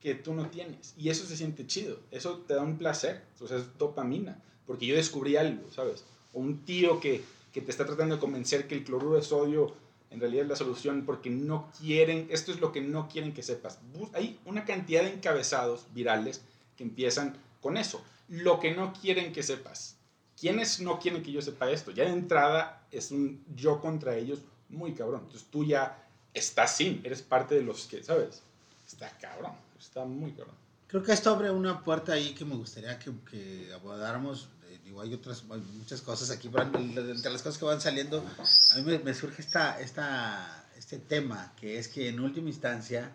[0.00, 0.94] que tú no tienes.
[0.98, 1.98] Y eso se siente chido.
[2.10, 3.22] Eso te da un placer.
[3.40, 4.42] O sea, es dopamina.
[4.66, 6.04] Porque yo descubrí algo, ¿sabes?
[6.32, 9.74] O un tío que, que te está tratando de convencer que el cloruro de sodio
[10.14, 13.42] en realidad es la solución porque no quieren, esto es lo que no quieren que
[13.42, 13.80] sepas.
[14.12, 16.42] Hay una cantidad de encabezados virales
[16.76, 18.00] que empiezan con eso.
[18.28, 19.96] Lo que no quieren que sepas.
[20.38, 21.90] ¿Quiénes no quieren que yo sepa esto?
[21.90, 25.22] Ya de entrada es un yo contra ellos muy cabrón.
[25.24, 26.03] Entonces tú ya
[26.34, 28.42] estás sin, eres parte de los que, ¿sabes?
[28.86, 30.56] Está cabrón, está muy cabrón.
[30.88, 34.48] Creo que esto abre una puerta ahí que me gustaría que, que abordáramos.
[34.64, 38.18] Eh, digo, hay otras, hay muchas cosas aquí, pero entre las cosas que van saliendo,
[38.18, 43.12] a mí me, me surge esta, esta, este tema, que es que en última instancia,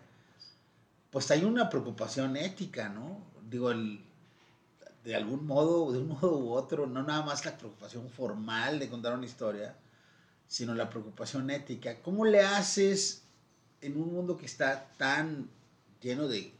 [1.11, 3.21] pues hay una preocupación ética, ¿no?
[3.49, 4.03] Digo, el,
[5.03, 8.89] de algún modo, de un modo u otro, no nada más la preocupación formal de
[8.89, 9.75] contar una historia,
[10.49, 12.01] sino la preocupación ética.
[12.01, 13.21] ¿Cómo le haces
[13.81, 15.49] en un mundo que está tan
[16.01, 16.51] lleno de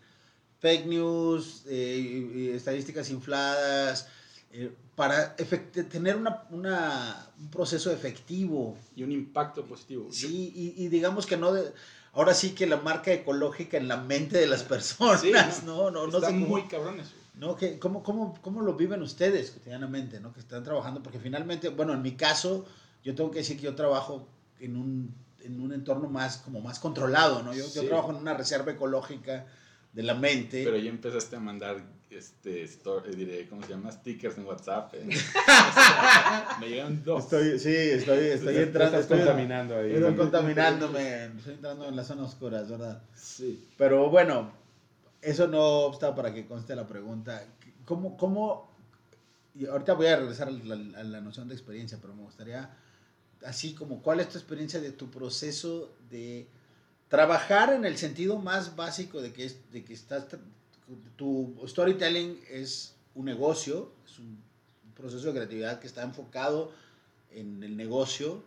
[0.62, 4.08] fake news, eh, estadísticas infladas,
[4.54, 8.78] eh, para tener una, una, un proceso efectivo?
[8.96, 10.08] Y un impacto positivo.
[10.12, 11.52] Sí, y, y digamos que no...
[11.52, 11.74] De,
[12.14, 15.32] ahora sí que la marca ecológica en la mente de las personas, Sí,
[15.66, 17.08] no, no, no, Están sé cómo- muy cabrones.
[17.36, 17.56] ¿no?
[17.56, 20.34] Que, ¿cómo, cómo, ¿Cómo lo viven ustedes cotidianamente, ¿no?
[20.34, 22.66] Que están trabajando, porque finalmente, bueno, en mi caso,
[23.04, 24.28] yo tengo que decir que yo trabajo
[24.60, 27.54] en un, en un entorno más, como más controlado, ¿no?
[27.54, 29.46] Yo, trabajo en una reserva ecológica
[29.94, 30.64] de la mente.
[30.64, 31.78] Pero ya empezaste a mandar,
[32.10, 33.92] este, sto- eh, diré, ¿cómo se llama?
[33.92, 34.94] Stickers en WhatsApp.
[34.96, 35.08] eh.
[36.60, 37.24] Me llegan dos.
[37.24, 39.94] Estoy, sí, estoy, estoy entrando, estás estoy, contaminando ahí.
[39.94, 43.02] estoy contaminándome, estoy entrando en las zonas oscuras, ¿verdad?
[43.16, 43.66] Sí.
[43.78, 44.52] Pero bueno,
[45.22, 47.44] eso no obsta para que conste la pregunta.
[47.86, 48.70] ¿Cómo, cómo,
[49.56, 52.70] y ahorita voy a regresar a la, a la noción de experiencia, pero me gustaría,
[53.46, 56.48] así como, ¿cuál es tu experiencia de tu proceso de
[57.08, 60.26] trabajar en el sentido más básico de que, es, de que estás,
[61.16, 64.42] tu storytelling es un negocio, es un
[64.96, 66.72] proceso de creatividad que está enfocado
[67.32, 68.44] en el negocio,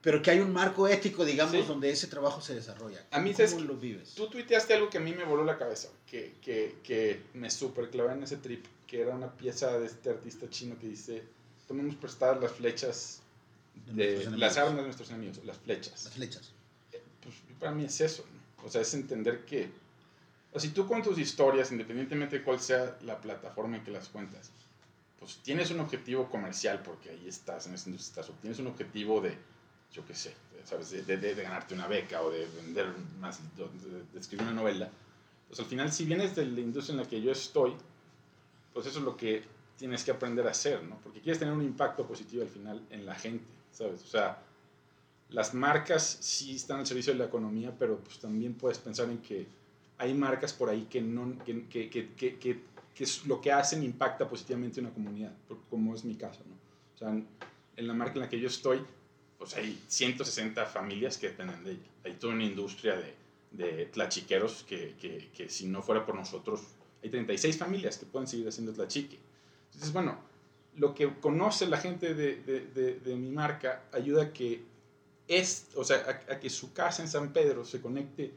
[0.00, 1.62] pero que hay un marco ético, digamos, Sí.
[1.68, 3.04] donde ese trabajo se desarrolla.
[3.10, 4.14] A mí, ¿Cómo lo vives?
[4.14, 7.90] Tú tuiteaste algo que a mí me voló la cabeza, que, que, que me super
[7.90, 11.22] clavé en ese trip, que era una pieza de este artista chino que dice,
[11.68, 13.20] tomemos prestadas las flechas,
[13.92, 16.04] De las armas de nuestros enemigos, las flechas.
[16.04, 16.52] Las flechas.
[17.22, 18.66] Pues para mí es eso, ¿no?
[18.66, 19.70] O sea, es entender que,
[20.52, 23.90] o sea, si tú con tus historias, independientemente de cuál sea la plataforma en que
[23.90, 24.50] las cuentas,
[25.18, 28.68] pues tienes un objetivo comercial, porque ahí estás, en esa industria estás, o tienes un
[28.68, 29.36] objetivo de,
[29.92, 30.90] yo qué sé, de, ¿sabes?
[30.90, 32.86] De, de- de ganarte una beca o de vender
[33.18, 34.90] más, de escribir una novela.
[35.48, 37.74] Pues al final, si vienes de la industria en la que yo estoy,
[38.72, 39.42] pues eso es lo que
[39.76, 40.96] tienes que aprender a hacer, ¿no?
[41.02, 44.02] Porque quieres tener un impacto positivo al final en la gente, ¿sabes?
[44.02, 44.42] O sea,
[45.30, 49.18] las marcas sí están al servicio de la economía, pero pues también puedes pensar en
[49.18, 49.46] que
[49.98, 52.60] hay marcas por ahí que, no, que, que, que, que,
[53.26, 55.32] lo que hacen impacta positivamente una comunidad,
[55.68, 56.54] como es mi caso, ¿no?
[56.94, 57.22] O sea,
[57.76, 58.80] en la marca en la que yo estoy,
[59.38, 61.90] pues hay 160 familias que dependen de ella.
[62.04, 63.14] Hay toda una industria de,
[63.52, 66.60] de tlachiqueros que, que, que si no fuera por nosotros,
[67.02, 69.18] hay 36 familias que pueden seguir haciendo tlachique.
[69.66, 70.18] Entonces, bueno,
[70.80, 74.64] lo que conoce la gente de, de, de, de mi marca ayuda a que
[75.28, 78.32] es, o sea, a, a que su casa en San Pedro se conecte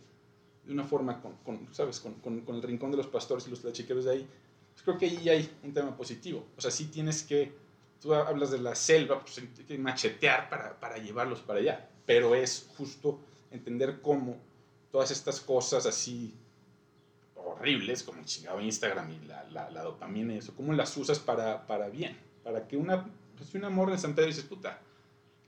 [0.66, 2.02] de una forma con, con, ¿sabes?
[2.02, 4.28] Con, con, con el rincón de los pastores y los tlachiqueros de ahí.
[4.74, 6.46] Pues creo que ahí hay un tema positivo.
[6.58, 7.54] O sea, sí tienes que,
[8.02, 11.90] tú hablas de la selva, pues hay que machetear para, para llevarlos para allá.
[12.06, 13.20] Pero es justo
[13.52, 14.36] entender cómo
[14.92, 16.34] todas estas cosas así
[17.36, 21.20] horribles, como el chingado Instagram y la, la, la dopamina y eso, cómo las usas
[21.20, 22.18] para, para bien.
[22.44, 23.06] Para que una,
[23.38, 24.80] pues una en San Pedro dices, puta,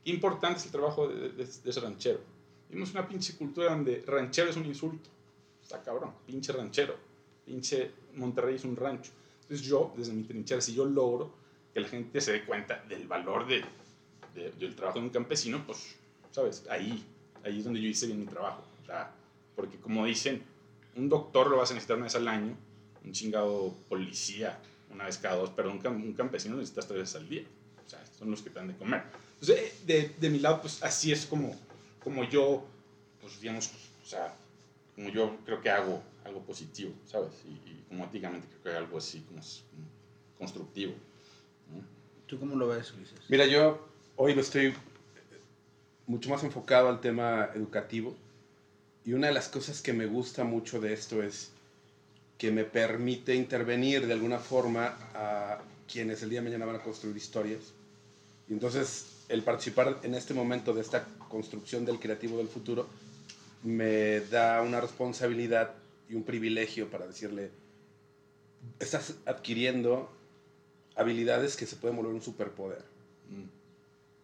[0.04, 2.20] qué importante es el trabajo de, ese ranchero.
[2.70, 5.08] Vimos una pinche cultura donde ranchero es un insulto.
[5.62, 6.96] Está cabrón, pinche ranchero.
[7.44, 9.12] Pinche Monterrey es un rancho.
[9.42, 11.32] Entonces yo, desde mi trinchera, si yo logro
[11.72, 13.64] que la gente se dé cuenta del valor de,
[14.34, 15.96] de- del trabajo de un campesino, pues,
[16.32, 16.64] ¿sabes?
[16.68, 17.04] Ahí,
[17.44, 18.62] ahí es donde yo hice bien mi trabajo.
[19.54, 20.42] Porque como dicen,
[20.96, 22.56] un doctor lo vas a necesitar una vez al año,
[23.04, 24.58] un chingado policía
[24.96, 27.42] una vez cada dos, pero un, un campesino necesitas tres veces al día.
[27.86, 29.02] O sea, son los que te dan de comer.
[29.40, 31.54] Entonces, eh, de, de mi lado, pues así es como,
[32.02, 32.64] como yo,
[33.20, 33.70] pues digamos,
[34.02, 34.34] o sea,
[34.94, 37.30] como yo creo que hago algo positivo, ¿sabes?
[37.44, 39.86] Y, y como éticamente creo que hay algo así como, como
[40.38, 40.94] constructivo.
[41.72, 41.84] ¿no?
[42.26, 43.20] ¿Tú cómo lo ves, Ulises?
[43.28, 44.74] Mira, yo hoy lo estoy
[46.06, 48.16] mucho más enfocado al tema educativo
[49.04, 51.52] y una de las cosas que me gusta mucho de esto es
[52.38, 55.58] que me permite intervenir de alguna forma a
[55.90, 57.60] quienes el día de mañana van a construir historias.
[58.48, 62.86] Y entonces el participar en este momento de esta construcción del creativo del futuro
[63.62, 65.74] me da una responsabilidad
[66.08, 67.50] y un privilegio para decirle,
[68.78, 70.10] estás adquiriendo
[70.94, 72.96] habilidades que se pueden volver un superpoder
[73.30, 73.48] Mm.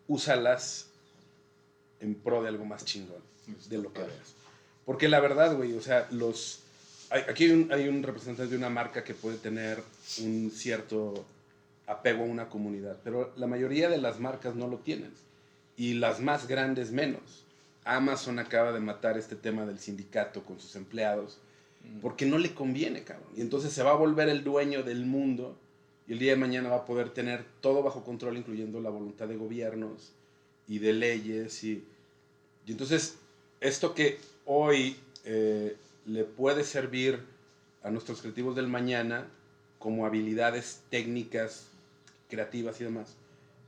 [0.08, 0.86] úsalas
[2.00, 3.22] en pro de algo más chingón
[3.68, 4.34] de lo que veas.
[4.84, 6.61] Porque la verdad, güey, o sea, los...
[7.12, 9.82] hay- aquí hay un, hay un representante de una marca que puede tener
[10.22, 11.24] un cierto
[11.86, 15.10] apego a una comunidad, pero la mayoría de las marcas no lo tienen.
[15.76, 17.44] Y las más grandes menos.
[17.84, 21.38] Amazon acaba de matar este tema del sindicato con sus empleados
[21.84, 21.98] Mm.
[22.00, 23.26] porque no le conviene, cabrón.
[23.36, 25.56] Y entonces se va a volver el dueño del mundo
[26.06, 29.26] y el día de mañana va a poder tener todo bajo control, incluyendo la voluntad
[29.26, 30.12] de gobiernos
[30.68, 31.64] y de leyes.
[31.64, 31.82] Y,
[32.66, 33.16] y entonces,
[33.60, 37.20] esto que hoy eh, le puede servir
[37.82, 39.26] a nuestros creativos del mañana
[39.78, 41.68] como habilidades técnicas,
[42.28, 43.14] creativas y demás,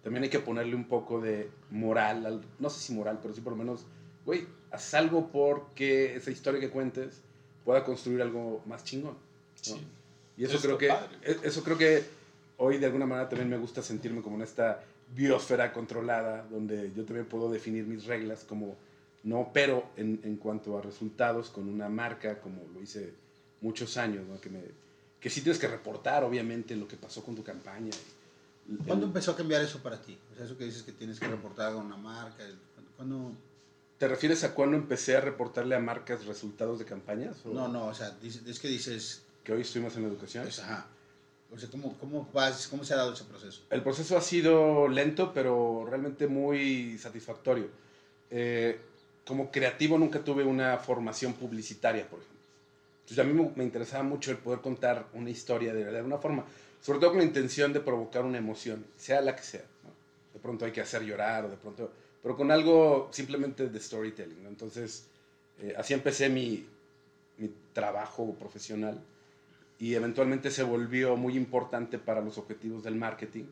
[0.02, 3.40] también hay que ponerle un poco de moral, al- no sé si moral, pero sí
[3.40, 3.84] por lo menos,
[4.24, 7.20] güey, haz algo porque esa historia que cuentes
[7.64, 9.14] pueda construir algo más chingón.
[9.14, 9.18] ¿no?
[9.60, 9.80] Sí.
[10.36, 11.16] Y eso, Eso creo que, padre.
[11.22, 12.04] e- eso creo que
[12.58, 14.82] hoy de alguna manera también me gusta sentirme como en esta
[15.14, 18.76] biosfera controlada, donde yo también puedo definir mis reglas como
[19.24, 23.12] no, pero en, en cuanto a resultados con una marca, como lo hice
[23.60, 24.40] muchos años, ¿no?
[24.40, 24.60] que, me,
[25.20, 27.90] que sí tienes que reportar, obviamente, lo que pasó con tu campaña.
[28.70, 30.16] El- ¿Cuándo el- empezó a cambiar eso para ti?
[30.32, 32.44] O sea, eso que dices que tienes que reportar a una marca.
[32.96, 33.32] ¿Cuándo?
[33.98, 37.36] ¿Te refieres a cuando empecé a reportarle a marcas resultados de campañas?
[37.46, 40.44] o No, no, o sea, es que dices, Que hoy estuvimos en la educación.
[40.44, 40.86] pues, ajá.
[41.50, 43.62] O sea, ¿cómo, cómo, vas, ¿cómo se ha dado ese proceso?
[43.70, 47.68] El proceso ha sido lento, pero realmente muy satisfactorio.
[48.30, 48.80] Eh,
[49.26, 52.34] como creativo nunca tuve una formación publicitaria, por ejemplo.
[53.04, 56.44] Entonces a mí me, interesaba mucho el poder contar una historia de, alguna forma,
[56.80, 59.64] sobre todo con la intención de provocar una emoción, sea la que sea.
[59.82, 59.90] ¿no?
[60.32, 61.90] De pronto hay que hacer llorar o de pronto,
[62.22, 64.42] pero con algo simplemente de storytelling.
[64.42, 64.48] ¿no?
[64.48, 65.06] Entonces
[65.60, 66.66] eh, así empecé mi,
[67.36, 69.00] mi trabajo profesional
[69.78, 73.44] y eventualmente se volvió muy importante para los objetivos del marketing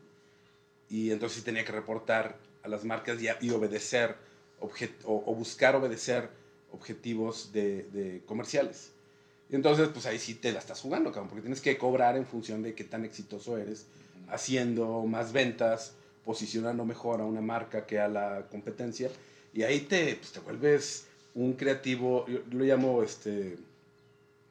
[0.89, 4.15] y entonces tenía que reportar a las marcas y, y obedecer
[4.63, 6.29] o, o buscar obedecer
[6.71, 8.91] objetivos de, de comerciales.
[9.49, 12.25] Y entonces pues ahí sí te la estás jugando, cabrón, porque tienes que cobrar en
[12.25, 13.85] función de qué tan exitoso eres,
[14.29, 15.93] haciendo más ventas,
[16.25, 19.09] posicionando mejor a una marca que a la competencia
[19.53, 23.57] y ahí te, pues, te vuelves un creativo, yo lo llamo este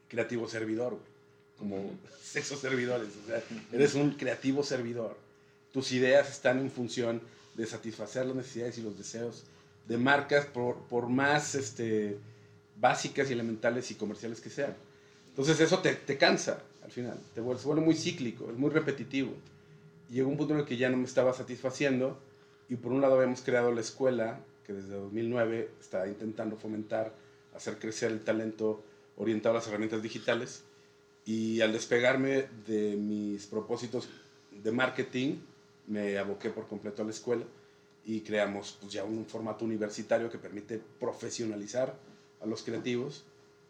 [0.09, 1.13] creativo servidor, güey,
[1.59, 1.91] como
[2.23, 5.17] sexo servidores, o sea, eres un creativo servidor.
[5.73, 7.21] Tus ideas están en función
[7.55, 9.45] de satisfacer las necesidades y los deseos
[9.87, 12.19] de marcas por, por más este,
[12.79, 14.75] básicas y elementales y comerciales que sean.
[15.29, 18.71] Entonces eso te, te cansa al final, te vuelve, se vuelve muy cíclico, es muy
[18.71, 19.33] repetitivo.
[20.11, 22.19] Llegó un punto en el que ya no me estaba satisfaciendo
[22.69, 27.15] y por un lado habíamos creado la escuela que desde 2009 está intentando fomentar,
[27.55, 28.83] hacer crecer el talento
[29.17, 30.65] orientado a las herramientas digitales
[31.25, 34.09] y al despegarme de mis propósitos
[34.51, 35.37] de marketing
[35.87, 37.45] me aboqué por completo a la escuela
[38.05, 41.95] y creamos pues, ya un formato universitario que permite profesionalizar
[42.41, 43.25] a los creativos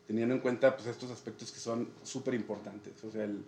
[0.07, 3.03] teniendo en cuenta pues, estos aspectos que son súper importantes.
[3.05, 3.45] O sea, el,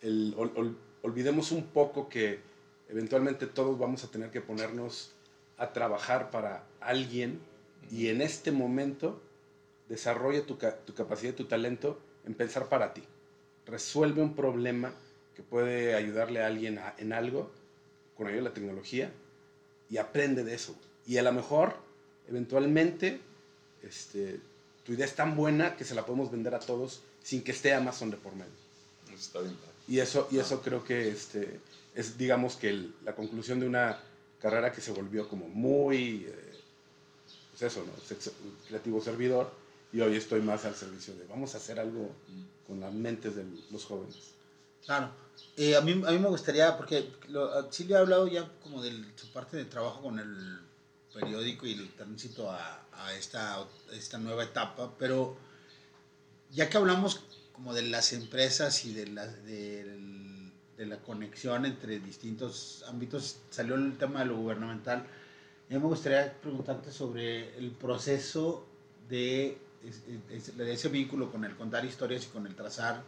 [0.00, 2.40] el- ol- ol- olvidemos un poco que
[2.88, 5.10] eventualmente todos vamos a tener que ponernos
[5.58, 7.40] a trabajar para alguien
[7.90, 9.20] y en este momento
[9.88, 13.02] desarrolla tu, tu capacidad tu talento en pensar para ti.
[13.66, 14.92] Resuelve un problema
[15.36, 17.50] que puede ayudarle a alguien a- en algo
[18.16, 19.12] con ayuda de la tecnología
[19.92, 20.74] y aprende de eso.
[21.06, 21.76] Y a lo mejor,
[22.28, 23.20] eventualmente,
[23.82, 24.40] este,
[24.84, 27.74] tu idea es tan buena que se la podemos vender a todos sin que esté
[27.74, 28.52] Amazon de por medio.
[29.08, 29.56] Eso está bien.
[29.86, 31.60] Y eso, y eso creo que este,
[31.94, 34.00] es, digamos, que el- la conclusión de una
[34.40, 36.52] carrera que se volvió como muy, eh,
[37.50, 37.92] pues eso, ¿no?
[38.02, 38.32] Sexo-
[38.68, 39.52] creativo servidor.
[39.92, 42.08] Y hoy estoy más al servicio de vamos a hacer algo
[42.66, 44.16] con las mentes de los jóvenes.
[44.86, 45.10] Claro.
[45.56, 48.92] Eh, a, mí, a mí me gustaría, porque lo, Silvia ha hablado ya como de
[49.16, 50.60] su parte de trabajo con el
[51.12, 52.78] periódico y el tránsito a,
[53.18, 55.36] esta, esta nueva etapa, pero
[56.50, 57.20] ya que hablamos
[57.52, 63.96] como de las empresas y de la, de la conexión entre distintos ámbitos, salió el
[63.98, 65.06] tema de lo gubernamental.
[65.68, 68.66] Y a mí me gustaría preguntarte sobre el proceso
[69.08, 69.58] de,
[70.56, 73.02] de ese vínculo con el contar historias y con el trazar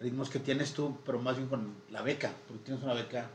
[0.00, 3.28] ritmos que tienes tú, pero más bien con la beca, porque tienes una beca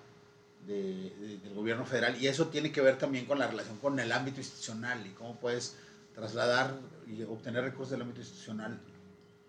[0.66, 4.00] de- de- del gobierno federal y eso tiene que ver también con la relación con
[4.00, 5.76] el ámbito institucional y cómo puedes
[6.16, 6.74] trasladar
[7.08, 8.80] y obtener recursos del ámbito institucional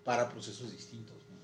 [0.05, 1.15] para procesos distintos.
[1.31, 1.35] ¿no?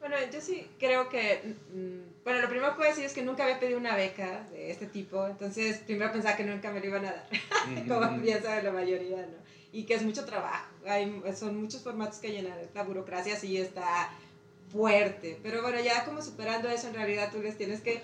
[0.00, 3.44] Bueno, yo sí creo que, mm, bueno, lo primero que puedo decir es que nunca
[3.44, 7.04] había pedido una beca de este tipo, entonces primero pensaba que nunca me lo iban
[7.04, 7.28] a dar,
[7.88, 9.44] como piensa la mayoría, ¿no?
[9.72, 14.10] Y que es mucho trabajo, hay, son muchos formatos que llenar, la burocracia sí está
[14.74, 18.02] fuerte, pero bueno, ya como superando eso, en realidad tú les tienes que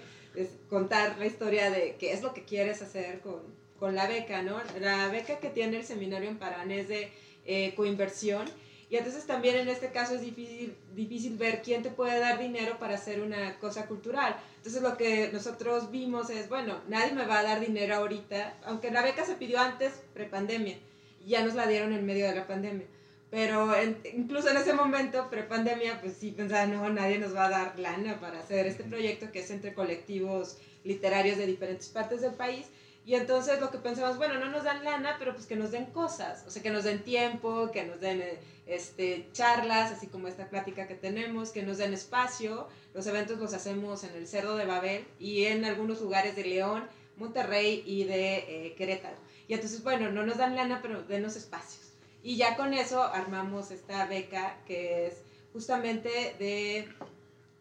[0.69, 3.43] contar la historia de qué es lo que quieres hacer con,
[3.81, 4.61] con la beca, ¿no?
[4.79, 7.11] La beca que tiene el seminario en Parán es de
[7.45, 8.47] eh, coinversión,
[8.89, 12.79] y entonces también en este caso es difícil, difícil ver quién te puede dar dinero
[12.79, 14.37] para hacer una cosa cultural.
[14.57, 18.91] Entonces lo que nosotros vimos es, bueno, nadie me va a dar dinero ahorita, aunque
[18.91, 20.79] la beca se pidió antes, prepandemia,
[21.25, 22.87] y ya nos la dieron en medio de la pandemia.
[23.31, 27.51] Pero en- incluso en ese momento, prepandemia, pues sí pensaba, no, nadie nos va a
[27.51, 32.33] dar lana para hacer este proyecto que es entre colectivos literarios de diferentes partes del
[32.35, 32.67] país.
[33.07, 35.87] Y entonces lo que pensamos, bueno, no nos dan lana, pero pues que nos den
[35.87, 40.29] cosas, o sea, que nos den tiempo, que nos den eh, este, charlas, así como
[40.29, 42.69] esta plática que tenemos, que nos den espacio.
[42.95, 46.85] Los eventos los hacemos en el Cerdo de Babel y en algunos lugares de León,
[47.17, 49.17] Monterrey y de eh, Querétaro.
[49.49, 51.90] Y entonces, bueno, no nos dan lana, pero denos espacios.
[52.23, 55.15] Y ya con eso armamos esta beca que es
[55.53, 56.89] justamente de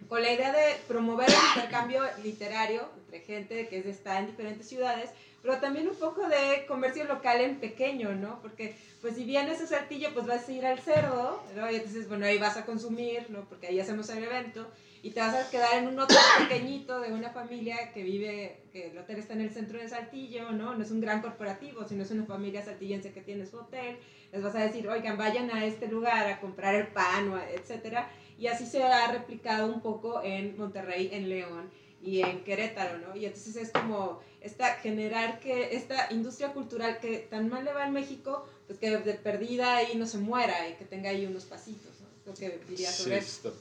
[0.07, 5.11] con la idea de promover el intercambio literario entre gente que está en diferentes ciudades,
[5.41, 8.41] pero también un poco de comercio local en pequeño, ¿no?
[8.41, 11.71] Porque, pues, si vienes a Saltillo, pues vas a ir al cerdo, ¿no?
[11.71, 13.45] Y entonces, bueno, ahí vas a consumir, ¿no?
[13.45, 14.67] Porque ahí hacemos el evento,
[15.01, 18.87] y te vas a quedar en un hotel pequeñito de una familia que vive, que
[18.87, 20.75] el hotel está en el centro de Saltillo, ¿no?
[20.75, 23.97] No es un gran corporativo, sino es una familia saltillense que tiene su hotel.
[24.31, 28.11] Les vas a decir, oigan, vayan a este lugar a comprar el pan, etcétera.
[28.37, 31.69] Y así se ha replicado un poco en Monterrey, en León
[32.01, 33.15] y en Querétaro, ¿no?
[33.15, 37.85] Y entonces es como esta, generar que esta industria cultural que tan mal le va
[37.85, 41.45] en México, pues que de perdida ahí no se muera y que tenga ahí unos
[41.45, 42.07] pasitos, ¿no?
[42.25, 43.53] Lo que diría sobre sí, eso.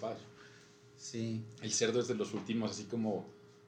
[0.98, 1.42] Sí.
[1.62, 3.24] El cerdo es de los últimos, así como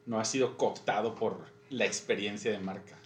[0.07, 1.39] no ha sido cooptado por
[1.71, 2.99] la experiencia de marca.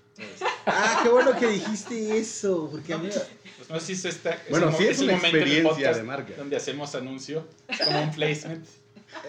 [0.66, 3.08] Ah, qué bueno que dijiste eso, porque a mí...
[3.56, 5.92] Pues no sé si es esta, bueno, es sí es una momento en el experiencia
[5.92, 6.34] de marca.
[6.36, 7.46] donde hacemos anuncio,
[7.84, 8.66] como un placement.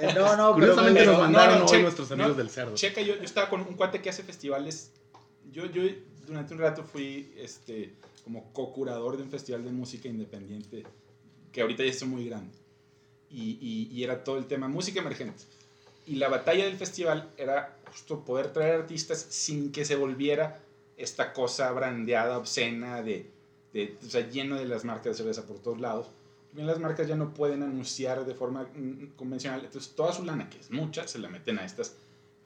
[0.02, 0.74] Eh, no, no, pero...
[0.74, 2.74] Curiosamente pero- nos mandaron no, no, hoy nuestros amigos no, del cerdo.
[2.74, 4.90] Checa, yo, yo estaba con un cuate que hace festivales.
[5.52, 5.84] Yo, yo
[6.26, 7.94] durante un rato fui este,
[8.24, 10.84] como co-curador de un festival de música independiente
[11.52, 12.58] que ahorita ya es muy grande.
[13.32, 15.44] Y, era todo el tema música emergente.
[16.08, 20.62] Y la batalla del festival era justo poder traer artistas sin que se volviera
[20.98, 23.30] esta cosa brandeada, obscena, de,
[23.74, 26.08] de, o sea, lleno de las marcas de cerveza por todos lados.
[26.54, 28.68] Bien, las marcas ya no pueden anunciar de forma
[29.18, 29.66] convencional.
[29.66, 31.94] Entonces, toda su lana, que es mucha, se la meten a estos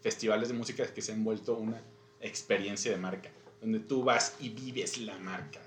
[0.01, 1.82] festivales de música que se han vuelto una
[2.21, 3.30] experiencia de marca,
[3.61, 5.59] donde tú vas y vives la marca.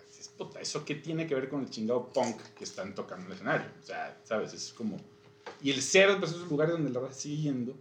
[0.47, 3.35] Puta, ¿eso qué tiene que ver con el chingado punk que están tocando en el
[3.37, 3.67] escenario?
[3.83, 4.53] O sea, ¿sabes?
[4.53, 4.99] Es como...
[5.61, 7.75] Y el cerdo, pues, es un lugar donde la raza sigue yendo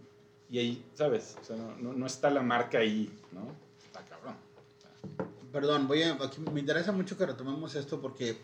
[0.50, 1.36] y ahí, ¿sabes?
[1.40, 3.52] O sea, no, no, no está la marca ahí, ¿no?
[3.84, 4.36] Está cabrón.
[5.52, 8.36] Perdón, voy a, aquí me interesa mucho que retomemos esto porque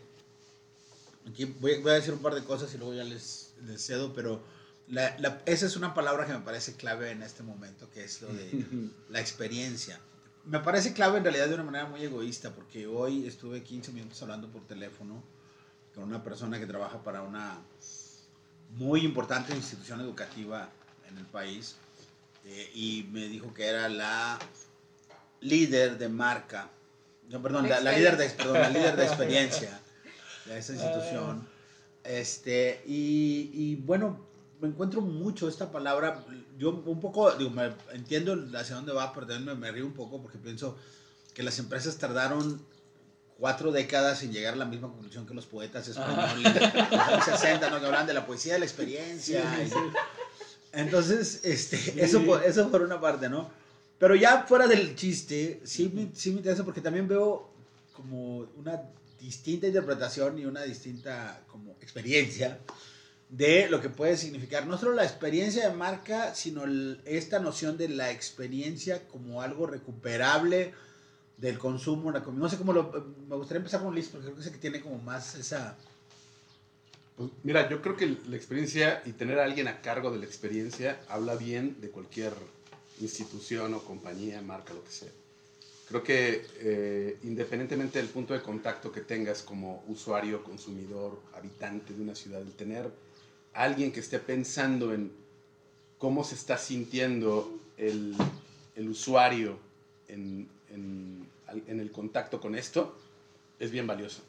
[1.27, 4.13] aquí voy, voy a decir un par de cosas y luego ya les, les cedo,
[4.13, 4.41] pero
[4.89, 8.21] la- la- esa es una palabra que me parece clave en este momento, que es
[8.21, 8.65] lo de
[9.09, 9.99] la experiencia.
[10.45, 14.21] Me parece clave en realidad de una manera muy egoísta, porque hoy estuve 15 minutos
[14.21, 15.21] hablando por teléfono
[15.93, 17.57] con una persona que trabaja para una
[18.71, 20.69] muy importante institución educativa
[21.09, 21.75] en el país
[22.45, 24.39] eh, y me dijo que era la
[25.41, 26.69] líder de marca,
[27.29, 29.79] no, perdón, la, la líder de, perdón, la líder de experiencia
[30.45, 31.47] de esa institución.
[32.03, 34.25] Este, y, y bueno,
[34.61, 36.23] me encuentro mucho esta palabra.
[36.57, 39.93] Yo un poco, digo, me, entiendo hacia dónde va, pero también me, me río un
[39.93, 40.77] poco porque pienso
[41.33, 42.61] que las empresas tardaron
[43.37, 47.25] cuatro décadas en llegar a la misma conclusión que los poetas españoles de los años
[47.25, 47.79] 60, ¿no?
[47.79, 49.41] que hablan de la poesía de la experiencia.
[49.65, 53.49] y- entonces, este, eso, por, eso por una parte, ¿no?
[53.97, 57.49] Pero ya fuera del chiste, sí me, sí me interesa porque también veo
[57.93, 58.81] como una
[59.19, 62.59] distinta interpretación y una distinta como experiencia
[63.29, 66.63] de lo que puede significar no solo la experiencia de marca, sino
[67.05, 70.73] esta noción de la experiencia como algo recuperable
[71.37, 72.91] del consumo, la no sé cómo lo,
[73.29, 75.77] me gustaría empezar con Liz porque creo que es que tiene como más esa...
[77.15, 80.25] Pues, mira, yo creo que la experiencia y tener a alguien a cargo de la
[80.25, 82.33] experiencia habla bien de cualquier
[82.99, 85.09] institución o compañía, marca, lo que sea.
[85.87, 92.01] Creo que eh, independientemente del punto de contacto que tengas como usuario, consumidor, habitante de
[92.01, 92.89] una ciudad, el tener
[93.53, 95.11] alguien que esté pensando en
[95.97, 98.15] cómo se está sintiendo el,
[98.75, 99.57] el usuario
[100.07, 101.27] en, en-
[101.67, 102.95] el contacto con esto,
[103.59, 104.21] es bien valioso.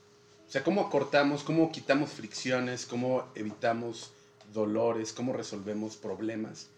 [0.48, 4.10] O sea, cómo acortamos, cómo quitamos fricciones, cómo evitamos
[4.54, 6.68] dolores, cómo resolvemos problemas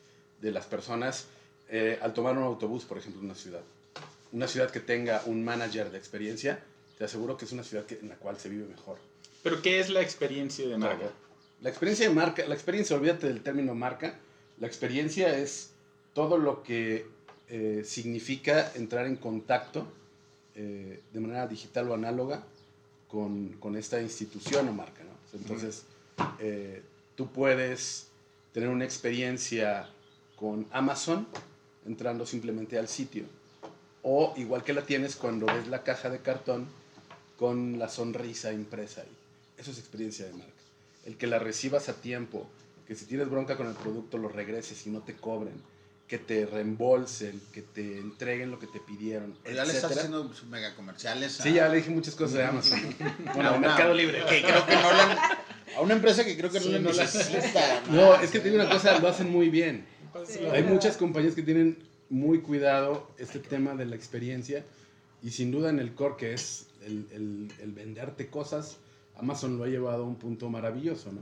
[0.40, 1.26] de las personas
[1.68, 3.62] eh, al tomar un autobús, por ejemplo, en una ciudad.
[4.32, 6.58] Una ciudad que tenga un manager de experiencia,
[6.98, 8.98] te aseguro que es una ciudad que- en la cual se vive mejor.
[9.42, 11.10] Pero, ¿qué es la experiencia de marca?
[11.62, 14.16] La experiencia de marca, la experiencia, olvídate del término marca,
[14.58, 15.70] la experiencia es
[16.12, 17.06] todo lo que
[17.48, 19.86] eh, significa entrar en contacto
[20.56, 22.42] eh, de manera digital o análoga
[23.06, 25.04] con, con esta institución o marca.
[25.04, 25.38] ¿no?
[25.38, 25.84] Entonces,
[26.40, 26.82] eh,
[27.14, 28.08] tú puedes
[28.52, 29.88] tener una experiencia
[30.34, 31.28] con Amazon
[31.86, 33.24] entrando simplemente al sitio.
[34.02, 36.66] O igual que la tienes cuando ves la caja de cartón
[37.38, 39.16] con la sonrisa impresa ahí.
[39.56, 40.51] Eso es experiencia de marca.
[41.04, 42.48] El que la recibas a tiempo,
[42.86, 45.54] que si tienes bronca con el producto lo regreses y no te cobren,
[46.06, 50.44] que te reembolsen, que te entreguen lo que te pidieron, Ya le estás haciendo sus
[50.48, 51.40] mega comerciales.
[51.40, 52.78] a- Sí, ya le dije muchas cosas de Amazon.
[53.34, 54.22] Bueno, a Mercado Libre.
[54.28, 55.38] Que creo que no la,
[55.76, 57.82] a una empresa que creo que no Sí, no la- necesita.
[57.90, 59.86] No, es que te digo una cosa, lo hacen muy bien.
[60.28, 60.40] Sí.
[60.52, 61.78] Hay muchas compañías que tienen
[62.10, 64.64] muy cuidado este tema de la experiencia
[65.22, 68.76] y sin duda en el core que es el, el- el venderte cosas,
[69.16, 71.20] Amazon lo ha llevado a un punto maravilloso, ¿no?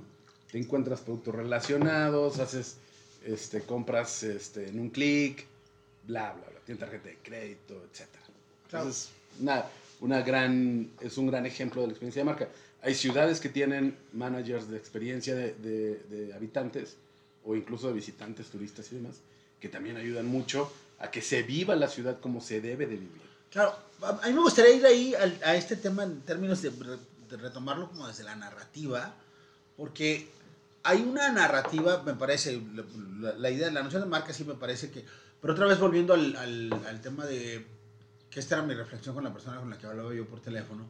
[0.50, 2.76] Te encuentras productos relacionados, haces
[3.24, 5.46] este, compras este, en un clic,
[6.06, 8.06] bla, bla, bla, tiene tarjeta de crédito, etc.
[8.66, 9.10] Entonces,
[9.40, 9.64] una,
[10.00, 12.48] una gran, es un gran ejemplo de la experiencia de marca.
[12.82, 16.96] Hay ciudades que tienen managers de experiencia de, de- de habitantes
[17.44, 19.16] o incluso de visitantes, turistas y demás,
[19.60, 23.20] que también ayudan mucho a que se viva la ciudad como se debe de vivir.
[23.50, 26.70] Claro, a a mí me gustaría ir ahí al- a, este tema en términos de,
[27.36, 29.14] retomarlo como desde la narrativa,
[29.76, 30.28] porque
[30.82, 32.60] hay una narrativa, me parece,
[33.20, 35.04] la, idea, la noción de marca sí me parece que,
[35.40, 37.66] pero otra vez volviendo al, al- tema de,
[38.30, 40.88] que esta era mi reflexión con la persona con la que hablaba yo por teléfono,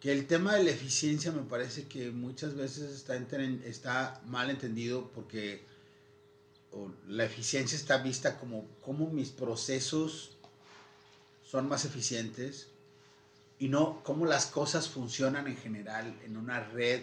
[0.00, 5.10] que el tema de la eficiencia me parece que muchas veces está, está mal entendido
[5.14, 5.62] porque
[7.06, 10.30] la eficiencia está vista como, como mis procesos
[11.44, 12.68] son más eficientes
[13.60, 17.02] y no cómo las cosas funcionan en general en una red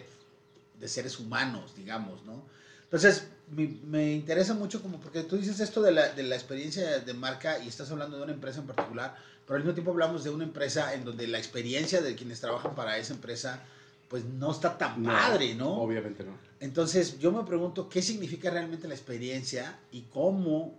[0.78, 2.44] de seres humanos, digamos, ¿no?
[2.82, 6.98] Entonces, me, me interesa mucho como porque tú dices esto de la, de la experiencia
[6.98, 10.24] de marca y estás hablando de una empresa en particular, pero al mismo tiempo hablamos
[10.24, 13.62] de una empresa en donde la experiencia de quienes trabajan para esa empresa
[14.08, 15.82] pues no está tan padre, ¿no?
[15.82, 16.32] Obviamente no.
[16.60, 20.78] Entonces, yo me pregunto qué significa realmente la experiencia y cómo,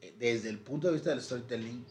[0.00, 1.84] eh, desde el punto de vista del storytelling,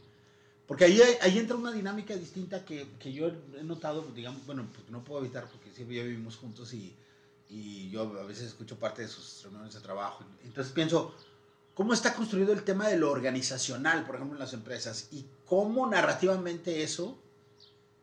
[0.67, 3.27] porque ahí, ahí entra una dinámica distinta que, que yo
[3.59, 6.93] he notado, digamos, bueno, pues no puedo evitar porque siempre ya vivimos juntos y,
[7.49, 10.23] y yo a veces escucho parte de sus reuniones de trabajo.
[10.43, 11.13] Entonces pienso,
[11.75, 15.07] ¿cómo está construido el tema de lo organizacional, por ejemplo, en las empresas?
[15.11, 17.17] Y cómo narrativamente eso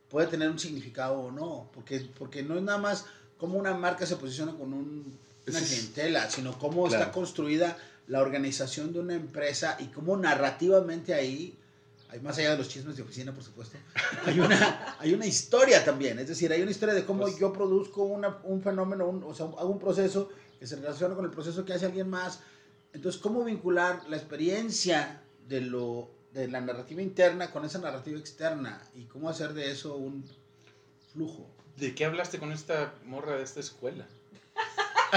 [0.09, 3.07] puede tener un significado o no, porque, porque no es nada más
[3.39, 7.13] cómo una marca se posiciona con un- una clientela, sino cómo está Claro.
[7.13, 11.57] construida la organización de una empresa y cómo narrativamente ahí,
[12.13, 13.79] hay más allá de los chismes de oficina, por supuesto,
[14.27, 17.53] hay una, hay una historia también, es decir, hay una historia de cómo Pues- yo
[17.53, 20.29] produzco una- un fenómeno, un- o sea, hago un proceso
[20.61, 22.41] que se relaciona con el proceso que hace alguien más.
[22.93, 28.81] Entonces, ¿cómo vincular la experiencia de, lo, de la narrativa interna con esa narrativa externa?
[28.95, 30.25] Y cómo hacer de eso un
[31.13, 31.49] flujo.
[31.79, 34.07] ¿De qué hablaste con esta morra de esta escuela?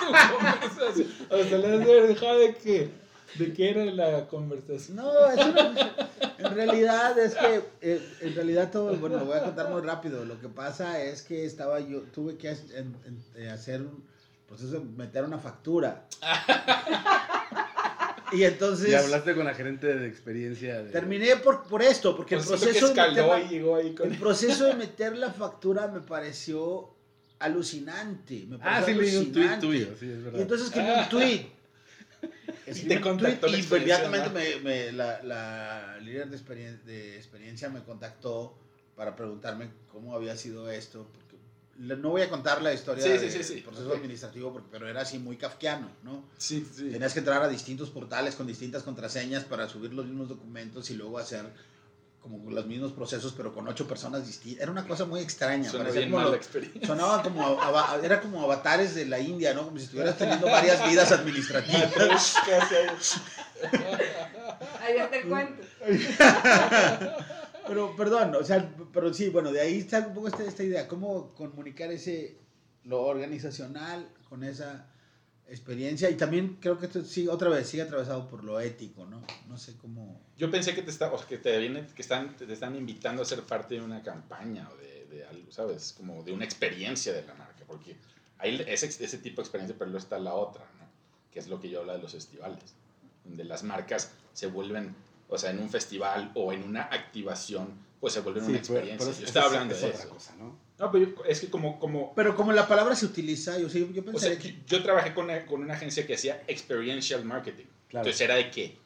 [0.00, 1.08] tu conversación.
[1.30, 2.90] O sea, le has dejado de que,
[3.36, 4.96] de qué era la conversación.
[4.96, 9.42] No, eso no- en realidad es que, eh, en realidad todo, bueno, lo voy a
[9.44, 10.24] contar muy rápido.
[10.24, 14.04] Lo que pasa es que estaba yo, tuve que en- en- eh, hacer un
[14.46, 16.06] proceso de meter una factura.
[18.30, 20.82] Y entonces Y hablaste con la gerente de experiencia.
[20.82, 23.76] de- terminé por, por esto, porque el Pues siento proceso, que de meter y llegó
[23.76, 24.12] ahí con...
[24.12, 26.90] el proceso de meter la factura me pareció
[27.38, 28.44] alucinante.
[28.46, 29.66] Me Ah, pareció sí, leí un tuit alucinante.
[29.66, 30.38] tuyo, sí, es verdad.
[30.38, 31.46] Y entonces escribí un tweet.
[32.70, 37.82] Escribí te contactó tweet inmediatamente me, me- la, la líder de, experien- de experiencia me
[37.82, 38.56] contactó
[38.96, 41.06] para preguntarme cómo había sido esto.
[41.12, 41.36] Porque
[41.96, 43.60] no voy a contar la historia Sí, del sí, sí.
[43.60, 46.24] proceso administrativo, porque, pero era así muy kafkiano, ¿no?
[46.90, 50.94] Tenías que entrar a distintos portales con distintas contraseñas para subir los mismos documentos y
[50.94, 51.46] luego hacer
[52.20, 54.62] como los mismos procesos, pero con ocho personas distintas.
[54.62, 55.70] Era una cosa muy extraña.
[55.72, 56.86] Bien como mal lo- la experiencia.
[56.86, 57.58] Sonaba como,
[58.02, 59.64] era como avatares de la India, ¿no?
[59.64, 62.34] Como si estuvieras teniendo varias vidas administrativas.
[64.80, 65.62] Ahí está el cuento.
[67.66, 70.88] Pero, perdón, o sea, pero sí, bueno, de ahí está un poco esta, esta idea,
[70.88, 72.38] cómo comunicar ese,
[72.84, 74.86] lo organizacional con esa
[75.50, 79.22] experiencia y también creo que esto sí, otra vez, sigue atravesado por lo ético, ¿no?
[79.48, 80.20] No sé cómo...
[80.36, 83.22] Yo pensé que te, está, o sea, que te, viene, que están, te están invitando
[83.22, 85.94] a ser parte de una campaña o de, de algo, ¿sabes?
[85.96, 87.96] Como de una experiencia de la marca, porque
[88.38, 90.86] hay ese, ese tipo de experiencia, pero luego está la otra, ¿no?
[91.30, 92.74] Que es lo que yo hablo de los festivales,
[93.24, 94.94] donde las marcas se vuelven,
[95.28, 98.98] o sea, en un festival o en una activación, pues se vuelven Sí, una experiencia.
[98.98, 100.08] pero yo es- estaba es- hablando es de otra eso.
[100.10, 100.67] cosa, ¿no?
[100.78, 104.02] No, pero yo- es que como, como Pero como la palabra se utiliza, yo, yo
[104.12, 104.54] o sea, yo, que...
[104.66, 107.64] yo trabajé con una, con una agencia que hacía experiential marketing.
[107.88, 108.04] Claro.
[108.06, 108.76] Entonces era de que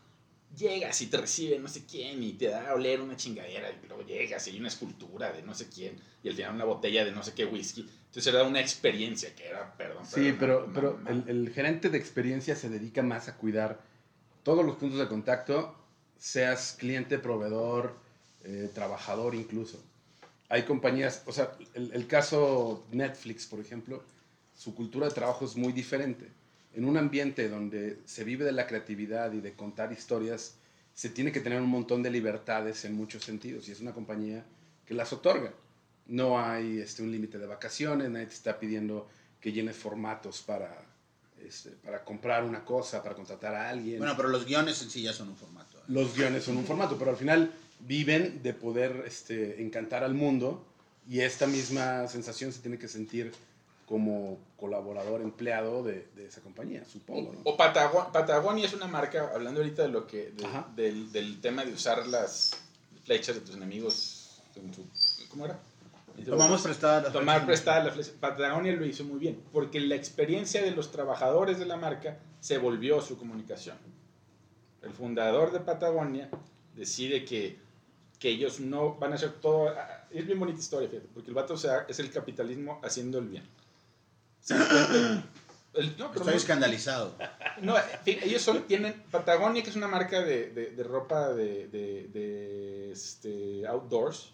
[0.56, 3.86] llegas y te recibe no sé quién y te da a oler una chingadera y
[3.88, 7.04] luego llegas y hay una escultura de no sé quién y al final una botella
[7.06, 7.88] de no sé qué whisky.
[8.06, 10.04] Entonces era una experiencia que era, perdón.
[10.06, 13.80] Sí, una- pero, una pero el gerente de experiencia se dedica más a cuidar
[14.42, 15.74] todos los puntos de contacto,
[16.18, 17.94] seas cliente, proveedor,
[18.44, 19.82] eh, trabajador incluso.
[20.52, 24.02] Hay compañías, o sea, el, el caso Netflix, por ejemplo,
[24.54, 26.28] su cultura de trabajo es muy diferente.
[26.74, 30.56] En un ambiente donde se vive de la creatividad y de contar historias,
[30.92, 34.44] se tiene que tener un montón de libertades en muchos sentidos y es una compañía
[34.84, 35.54] que las otorga.
[36.06, 39.08] No hay este, un límite de vacaciones, nadie te está pidiendo
[39.40, 40.84] que llenes formatos para,
[41.42, 44.00] este, para comprar una cosa, para contratar a alguien.
[44.00, 45.78] Bueno, pero los guiones en sí ya son un formato.
[45.78, 45.82] ¿eh?
[45.88, 47.50] Los guiones son un formato, pero al final
[47.82, 50.64] viven de poder este, encantar al mundo
[51.08, 53.32] y esta misma sensación se tiene que sentir
[53.86, 57.32] como colaborador empleado de, de esa compañía, supongo.
[57.32, 57.40] ¿no?
[57.44, 60.46] O Patago- Patagonia es una marca, hablando ahorita de lo que, de-
[60.82, 62.52] del, del tema de usar las
[63.04, 64.40] flechas de tus enemigos
[65.30, 65.58] ¿cómo era?
[66.26, 68.10] Tomamos prestada la Tomar prestada la flecha.
[68.20, 72.58] Patagonia lo hizo muy bien, porque la experiencia de los trabajadores de la marca se
[72.58, 73.76] volvió su comunicación.
[74.82, 76.28] El fundador de Patagonia
[76.76, 77.58] decide que,
[78.22, 79.68] que ellos no van a hacer todo.
[79.70, 83.18] ah, Es bien bonita historia, fíjate, porque el vato o sea, es el capitalismo haciendo
[83.18, 83.42] el bien.
[85.74, 87.14] El- no, Estoy no- escandalizado.
[87.62, 91.30] no, en fin, ellos son, tienen Patagonia, que es una marca de, de- de ropa
[91.32, 94.28] de, de- este, outdoors.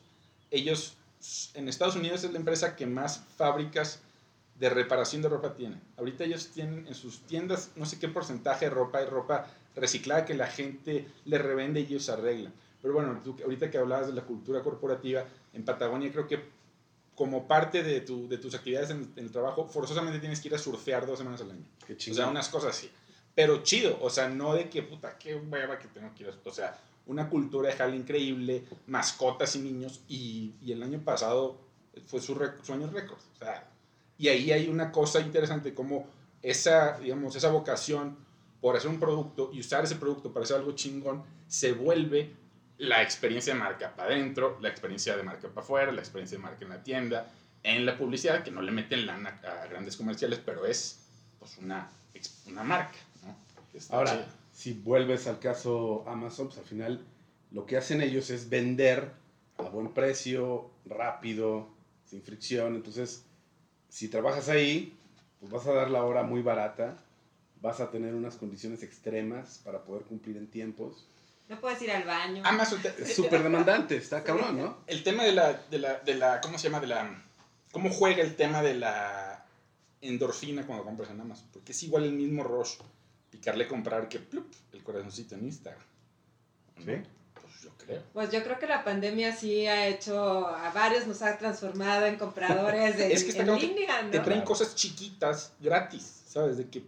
[0.51, 0.95] Ellos,
[1.55, 4.01] en Estados Unidos es la empresa que más fábricas
[4.59, 5.77] de reparación de ropa tiene.
[5.97, 10.25] Ahorita ellos tienen en sus tiendas no sé qué porcentaje de ropa, es ropa reciclada
[10.27, 12.53] que la gente le revende y ellos arreglan.
[12.83, 16.43] Pero bueno, tú, ahorita que hablabas de la cultura corporativa, en Patagonia creo que
[17.15, 20.55] como parte de, tu, de tus actividades en, en el trabajo, forzosamente tienes que ir
[20.55, 21.65] a surfear dos semanas al año.
[21.87, 22.17] Qué O chingón.
[22.17, 22.91] sea, unas cosas así.
[23.35, 26.29] Pero chido, o sea, no de que puta, qué hueva que tengo que ir.
[26.31, 30.01] a- O sea, una cultura de jale increíble, mascotas y niños.
[30.09, 31.59] Y, y el año pasado
[32.07, 33.19] fue su, rec- su año récord.
[33.35, 33.69] O sea,
[34.17, 36.07] y ahí hay una cosa interesante, como
[36.43, 38.17] esa, digamos, esa vocación
[38.61, 42.33] por hacer un producto y usar ese producto para hacer algo chingón, se vuelve
[42.79, 46.43] la experiencia de marca para adentro, la experiencia de marca para afuera, la experiencia de
[46.43, 47.31] marca en la tienda,
[47.63, 51.01] en la publicidad, que no le meten lana a grandes comerciales, pero es
[51.39, 51.91] pues una,
[52.47, 53.37] una marca, ¿no?
[53.91, 54.27] Ahora, chida.
[54.53, 57.05] si vuelves al caso Amazon, pues al final
[57.51, 59.11] lo que hacen ellos es vender
[59.59, 61.69] a buen precio, rápido,
[62.05, 62.77] sin fricción.
[62.77, 63.25] Entonces,
[63.89, 64.97] si trabajas ahí,
[65.41, 66.97] pues vas a dar la hora muy barata,
[67.61, 71.07] vas a tener unas condiciones extremas para poder cumplir en tiempos.
[71.49, 72.43] No puedes ir al baño.
[72.45, 74.79] Amazon Es súper demandante, está cabrón, ¿no?
[74.87, 76.81] el tema de la, de la, de la, ¿cómo se llama?
[76.81, 77.23] De la,
[77.73, 79.47] ¿cómo juega el tema de la
[80.03, 81.49] endorfina cuando compras en Amazon?
[81.53, 82.75] Porque es igual el mismo rush,
[83.31, 85.83] picarle comprar que plup, el corazoncito en Instagram.
[86.77, 86.85] Sí.
[87.41, 88.03] Pues yo creo.
[88.13, 92.17] Pues yo creo que la pandemia sí ha hecho, a varios nos ha transformado en
[92.17, 94.11] compradores de, Es que está en cabrón que línea, ¿no?
[94.11, 96.59] Te traen cosas chiquitas, gratis, ¿sabes?
[96.59, 96.81] De que,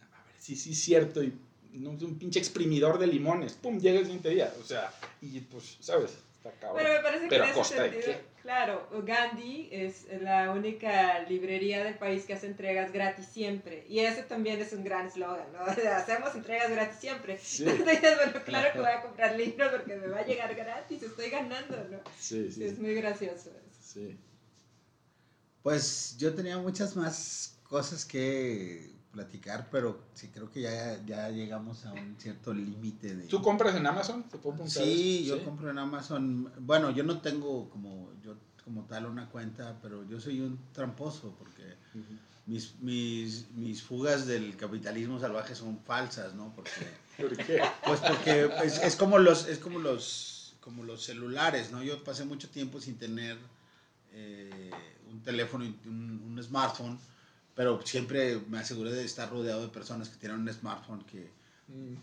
[0.00, 1.38] a ver, sí, sí es cierto, y
[1.76, 5.40] no es un pinche exprimidor de limones, pum, llega el siguiente día, o sea, y
[5.40, 6.18] pues, ¿sabes?
[6.36, 6.82] Está cabrón.
[6.82, 11.94] Pero me parece Pero que en ese sentido, claro, Gandhi es la única librería del
[11.94, 13.84] país que hace entregas gratis siempre.
[13.88, 15.64] Y ese también es un gran eslogan, ¿no?
[15.70, 17.38] O sea, hacemos entregas gratis siempre.
[17.38, 17.64] Sí.
[17.68, 21.30] Entonces, bueno, claro que voy a comprar libros porque me va a llegar gratis, estoy
[21.30, 21.98] ganando, ¿no?
[22.18, 23.80] Sí, sí, Es muy gracioso eso.
[23.80, 24.16] sí.
[25.62, 31.86] Pues yo tenía muchas más cosas que platicar, pero sí creo que ya, ya llegamos
[31.86, 33.24] a un cierto límite de...
[33.24, 34.24] ¿Tú compras en Amazon?
[34.24, 36.52] ¿Te puedo preguntar Sí, yo compro en Amazon.
[36.60, 41.34] Bueno, yo no tengo como yo como tal una cuenta, pero yo soy un tramposo
[41.38, 41.62] porque
[42.44, 46.52] mis, mis, mis fugas del capitalismo salvaje son falsas, ¿no?
[46.54, 46.70] Porque
[47.16, 47.62] ¿Por qué?
[47.86, 51.82] pues porque es, es como los es como los como los celulares, ¿no?
[51.82, 53.38] Yo pasé mucho tiempo sin tener
[54.12, 54.70] eh,
[55.10, 56.98] un teléfono, un, un smartphone,
[57.56, 61.28] pero siempre me aseguré de estar rodeado de personas que tienen un smartphone que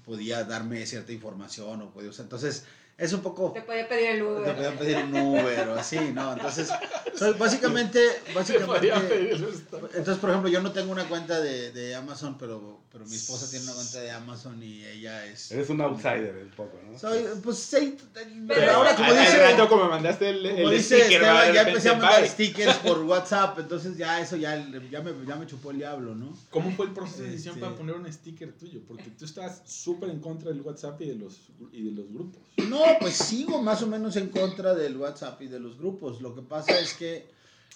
[0.03, 2.25] podía darme cierta información o podía usar.
[2.25, 2.65] Entonces,
[2.97, 4.55] es un poco Te podía pedir el te Uber.
[4.55, 6.33] podían pedir un Uber o así, ¿no?
[6.33, 6.69] Entonces,
[7.15, 9.55] soy básicamente, Te básicamente, podía pedir el Uber.
[9.95, 13.49] entonces, por ejemplo, yo no tengo una cuenta de, de Amazon, pero, pero mi esposa
[13.49, 15.51] tiene una cuenta de Amazon y ella es...
[15.51, 16.97] Eres un outsider un poco, ¿no?
[16.99, 20.77] Soy, pues sí, pero Pero- ahora como dice, rato como me mandaste el, como el
[20.77, 22.29] dice sticker, ya empecé a mandar bye.
[22.29, 24.55] stickers por WhatsApp, entonces ya eso ya,
[24.91, 26.37] ya, me, ya me chupó el diablo, ¿no?
[26.51, 28.81] ¿Cómo fue el proceso de decisión Este- para poner un sticker tuyo?
[28.87, 32.41] Porque tú estás súper en contra del WhatsApp y de los, y de los grupos.
[32.69, 36.21] No, pues sigo más o menos en contra del WhatsApp y de los grupos.
[36.21, 37.27] Lo que pasa es que,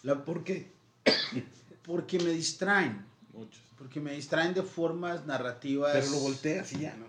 [0.03, 0.71] la, ¿por qué?
[1.83, 3.05] Porque me distraen.
[3.33, 3.61] Muchos.
[3.77, 5.93] Porque me distraen de formas narrativas.
[5.93, 7.05] Pero lo volteas y ya, ¿no?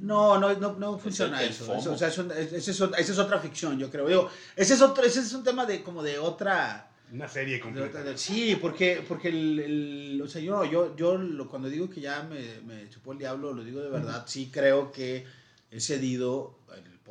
[0.00, 1.74] No, no, no, no funciona el- eso.
[1.74, 4.08] Eso, o sea, es un- es- ese es, ot- esa es otra ficción, yo creo.
[4.08, 6.90] Digo, ese es otro, ese es un tema de como de otra.
[7.12, 7.88] Una serie de completa.
[8.00, 11.90] otra- de- sí, porque, porque el, el- o sea, yo, yo, yo lo- cuando digo
[11.90, 14.24] que ya me, me chupó el diablo, lo digo de verdad.
[14.26, 15.26] Sí creo que
[15.70, 16.58] he cedido.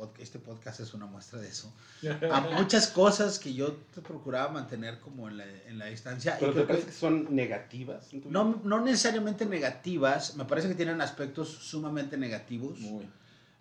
[0.00, 1.72] Pod- este podcast es una muestra de eso.
[2.32, 6.36] a muchas cosas que yo te procuraba mantener como en la, en la distancia.
[6.36, 8.08] y ¿Pero te creo que- parece que son negativas?
[8.28, 12.78] no, no necesariamente negativas, me parece que tienen aspectos sumamente negativos.
[12.80, 13.06] Muy.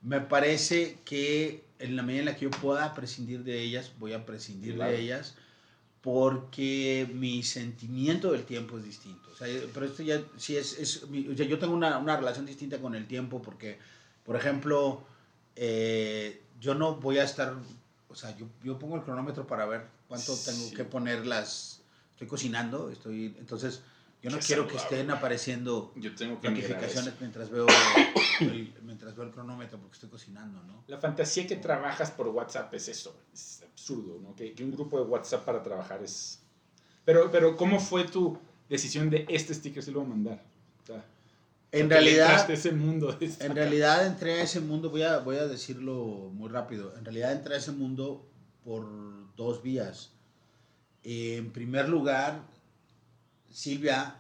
[0.01, 4.13] Me parece que en la medida en la que yo pueda prescindir de ellas, voy
[4.13, 4.91] a prescindir Claro.
[4.93, 5.35] de ellas
[6.01, 9.29] porque mi sentimiento del tiempo es distinto.
[9.31, 12.15] O sea, pero esto ya sí es, es mi- o sea, yo tengo una, una
[12.15, 13.77] relación distinta con el tiempo porque,
[14.23, 15.03] por ejemplo,
[15.61, 17.53] eh, yo no voy a estar,
[18.07, 21.81] o sea, yo, yo pongo el cronómetro para ver cuánto tengo que poner las,
[22.11, 23.81] estoy cocinando, estoy, entonces
[24.21, 27.65] yo no Qué quiero que estén apareciendo Yo tengo que mirar notificaciones mientras veo
[28.39, 30.83] el, mientras veo el cronómetro porque estoy cocinando, ¿no?
[30.87, 34.35] La fantasía que trabajas por WhatsApp es eso, es absurdo, ¿no?
[34.35, 36.39] Que, que un grupo de WhatsApp para trabajar es...
[37.03, 38.37] Pero, pero ¿cómo fue tu
[38.69, 40.43] decisión de este sticker si lo voy a mandar?
[41.71, 43.17] O sea, En le realidad, ese mundo.
[43.39, 47.31] En realidad entré a ese mundo, voy a, voy a decirlo muy rápido, en realidad
[47.31, 48.27] entré a ese mundo
[48.63, 48.87] por
[49.35, 50.11] dos vías.
[51.03, 52.41] En primer lugar,
[53.51, 54.15] Silvia,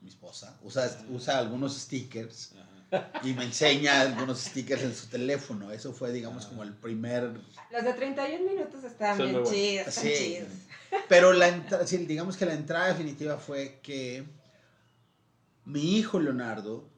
[0.00, 2.52] mi esposa, usa, usa algunos stickers
[2.90, 3.10] Ajá.
[3.22, 5.70] y me enseña algunos stickers en su teléfono.
[5.72, 6.48] Eso fue, digamos, Ah.
[6.50, 7.32] como el primer...
[7.70, 10.12] Los de 31 minutos están Son bien chidos, están Sí.
[10.16, 10.48] chidos.
[11.08, 14.24] Pero la entra- sí, digamos que la entrada definitiva fue que
[15.64, 16.88] mi hijo Leonardo,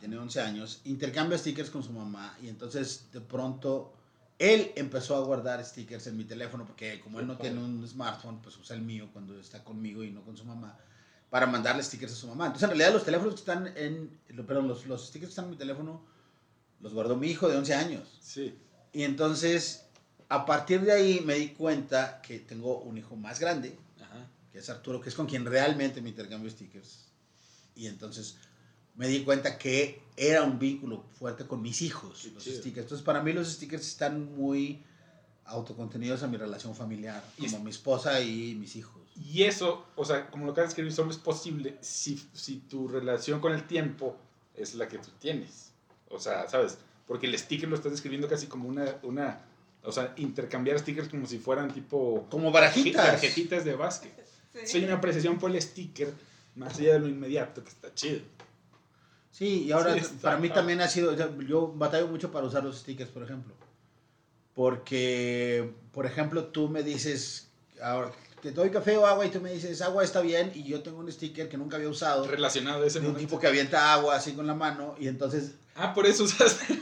[0.00, 3.92] tiene 11 años, intercambia stickers con su mamá y entonces de pronto
[4.38, 8.40] él empezó a guardar stickers en mi teléfono porque como él no tiene un smartphone,
[8.40, 10.78] pues usa el mío cuando está conmigo y no con su mamá
[11.28, 12.46] para mandarle stickers a su mamá.
[12.46, 15.50] Entonces en realidad los teléfonos que están en, perdón, los, los stickers que están en
[15.50, 16.02] mi teléfono
[16.80, 18.18] los guardó mi hijo de 11 años.
[18.20, 18.54] Sí.
[18.92, 19.84] Y entonces
[20.30, 24.26] a partir de ahí me di cuenta que tengo un hijo más grande Ajá.
[24.52, 27.06] que es Arturo, que es con quien realmente me intercambio stickers.
[27.74, 28.36] Y entonces
[28.96, 32.58] me di cuenta que era un vínculo fuerte con mis hijos, Qué los chido.
[32.60, 32.84] stickers.
[32.84, 34.82] Entonces para mí los stickers están muy
[35.46, 39.00] autocontenidos a mi relación familiar, Y como es- mi esposa y mis hijos.
[39.16, 42.88] Y eso, o sea, como lo acabas de escribir, solo es posible si, si tu
[42.88, 44.16] relación con el tiempo
[44.54, 45.72] es la que tú tienes.
[46.08, 46.78] O sea, ¿sabes?
[47.06, 49.44] Porque el sticker lo estás describiendo casi como una, una
[49.82, 53.04] o sea, intercambiar stickers como si fueran tipo Como barajitas.
[53.06, 54.12] tarjetitas de básquet.
[54.52, 54.66] Sí.
[54.66, 56.12] Soy una apreciación por el sticker
[56.54, 58.20] más allá de lo inmediato, que está chido.
[59.30, 61.14] Sí, y ahora Sí, para mí también ha sido,
[61.46, 63.54] yo batallo mucho para usar los stickers, por ejemplo.
[64.54, 67.48] Porque, por ejemplo, tú me dices,
[67.82, 68.10] ahora,
[68.42, 70.98] te doy café o agua y tú me dices, agua está bien, y yo tengo
[70.98, 72.26] un sticker que nunca había usado.
[72.26, 73.28] Relacionado a ese de un momento.
[73.28, 76.78] tipo que avienta agua así con la mano y entonces Ah, por eso usaste.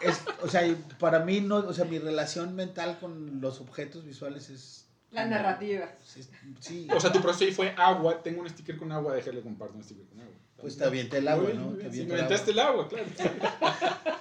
[0.00, 0.62] es, o sea,
[0.98, 5.92] para mí no, o sea, mi relación mental con los objetos visuales es La narrativa.
[6.16, 6.30] es-
[6.60, 9.74] sí, O sea, tu proceso ahí fue agua, tengo un sticker con agua, déjale comparto
[9.76, 10.34] un sticker con agua.
[10.60, 11.72] Pues te avienté el agua, ¿no?
[11.76, 12.52] Te me el aventaste agua.
[12.52, 13.06] el agua, claro.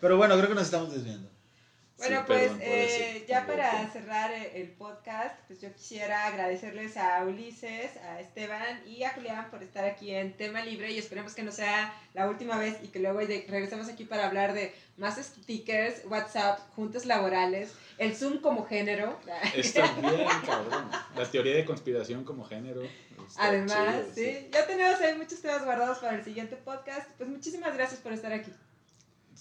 [0.00, 1.28] Pero bueno, creo que nos estamos desviando.
[1.98, 6.96] Bueno, Sí, pues perdón eh, ya para cerrar el, el podcast, pues yo quisiera agradecerles
[6.96, 11.34] a Ulises, a Esteban y a Julián por estar aquí en Tema Libre y esperemos
[11.34, 15.16] que no sea la última vez y que luego regresemos aquí para hablar de más
[15.16, 19.18] stickers, WhatsApp, juntas laborales, el Zoom como género.
[19.56, 20.88] Está bien, cabrón.
[21.16, 22.82] La teoría de conspiración como género.
[23.36, 27.08] Además, chido, sí, ya tenemos ahí muchos temas guardados para el siguiente podcast.
[27.16, 28.52] Pues muchísimas gracias por estar aquí.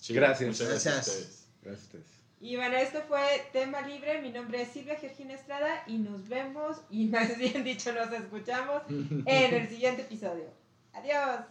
[0.10, 0.48] Gracias.
[0.50, 0.88] Muchas gracias.
[0.88, 1.16] a Gracias.
[1.16, 1.48] ustedes.
[1.62, 2.18] Gracias a ustedes.
[2.40, 3.22] Y bueno, esto fue
[3.52, 4.22] Tema Libre.
[4.22, 8.84] Mi nombre es Silvia Georgina Estrada y nos vemos, y más bien dicho, nos escuchamos
[8.90, 10.46] en el siguiente episodio.
[10.94, 11.42] Adiós.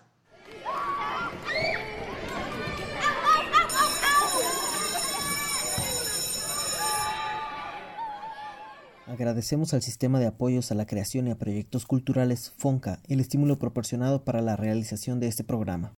[9.07, 13.57] Agradecemos al Sistema de Apoyos a la Creación y a Proyectos Culturales FONCA el estímulo
[13.57, 15.97] proporcionado para la realización de este programa.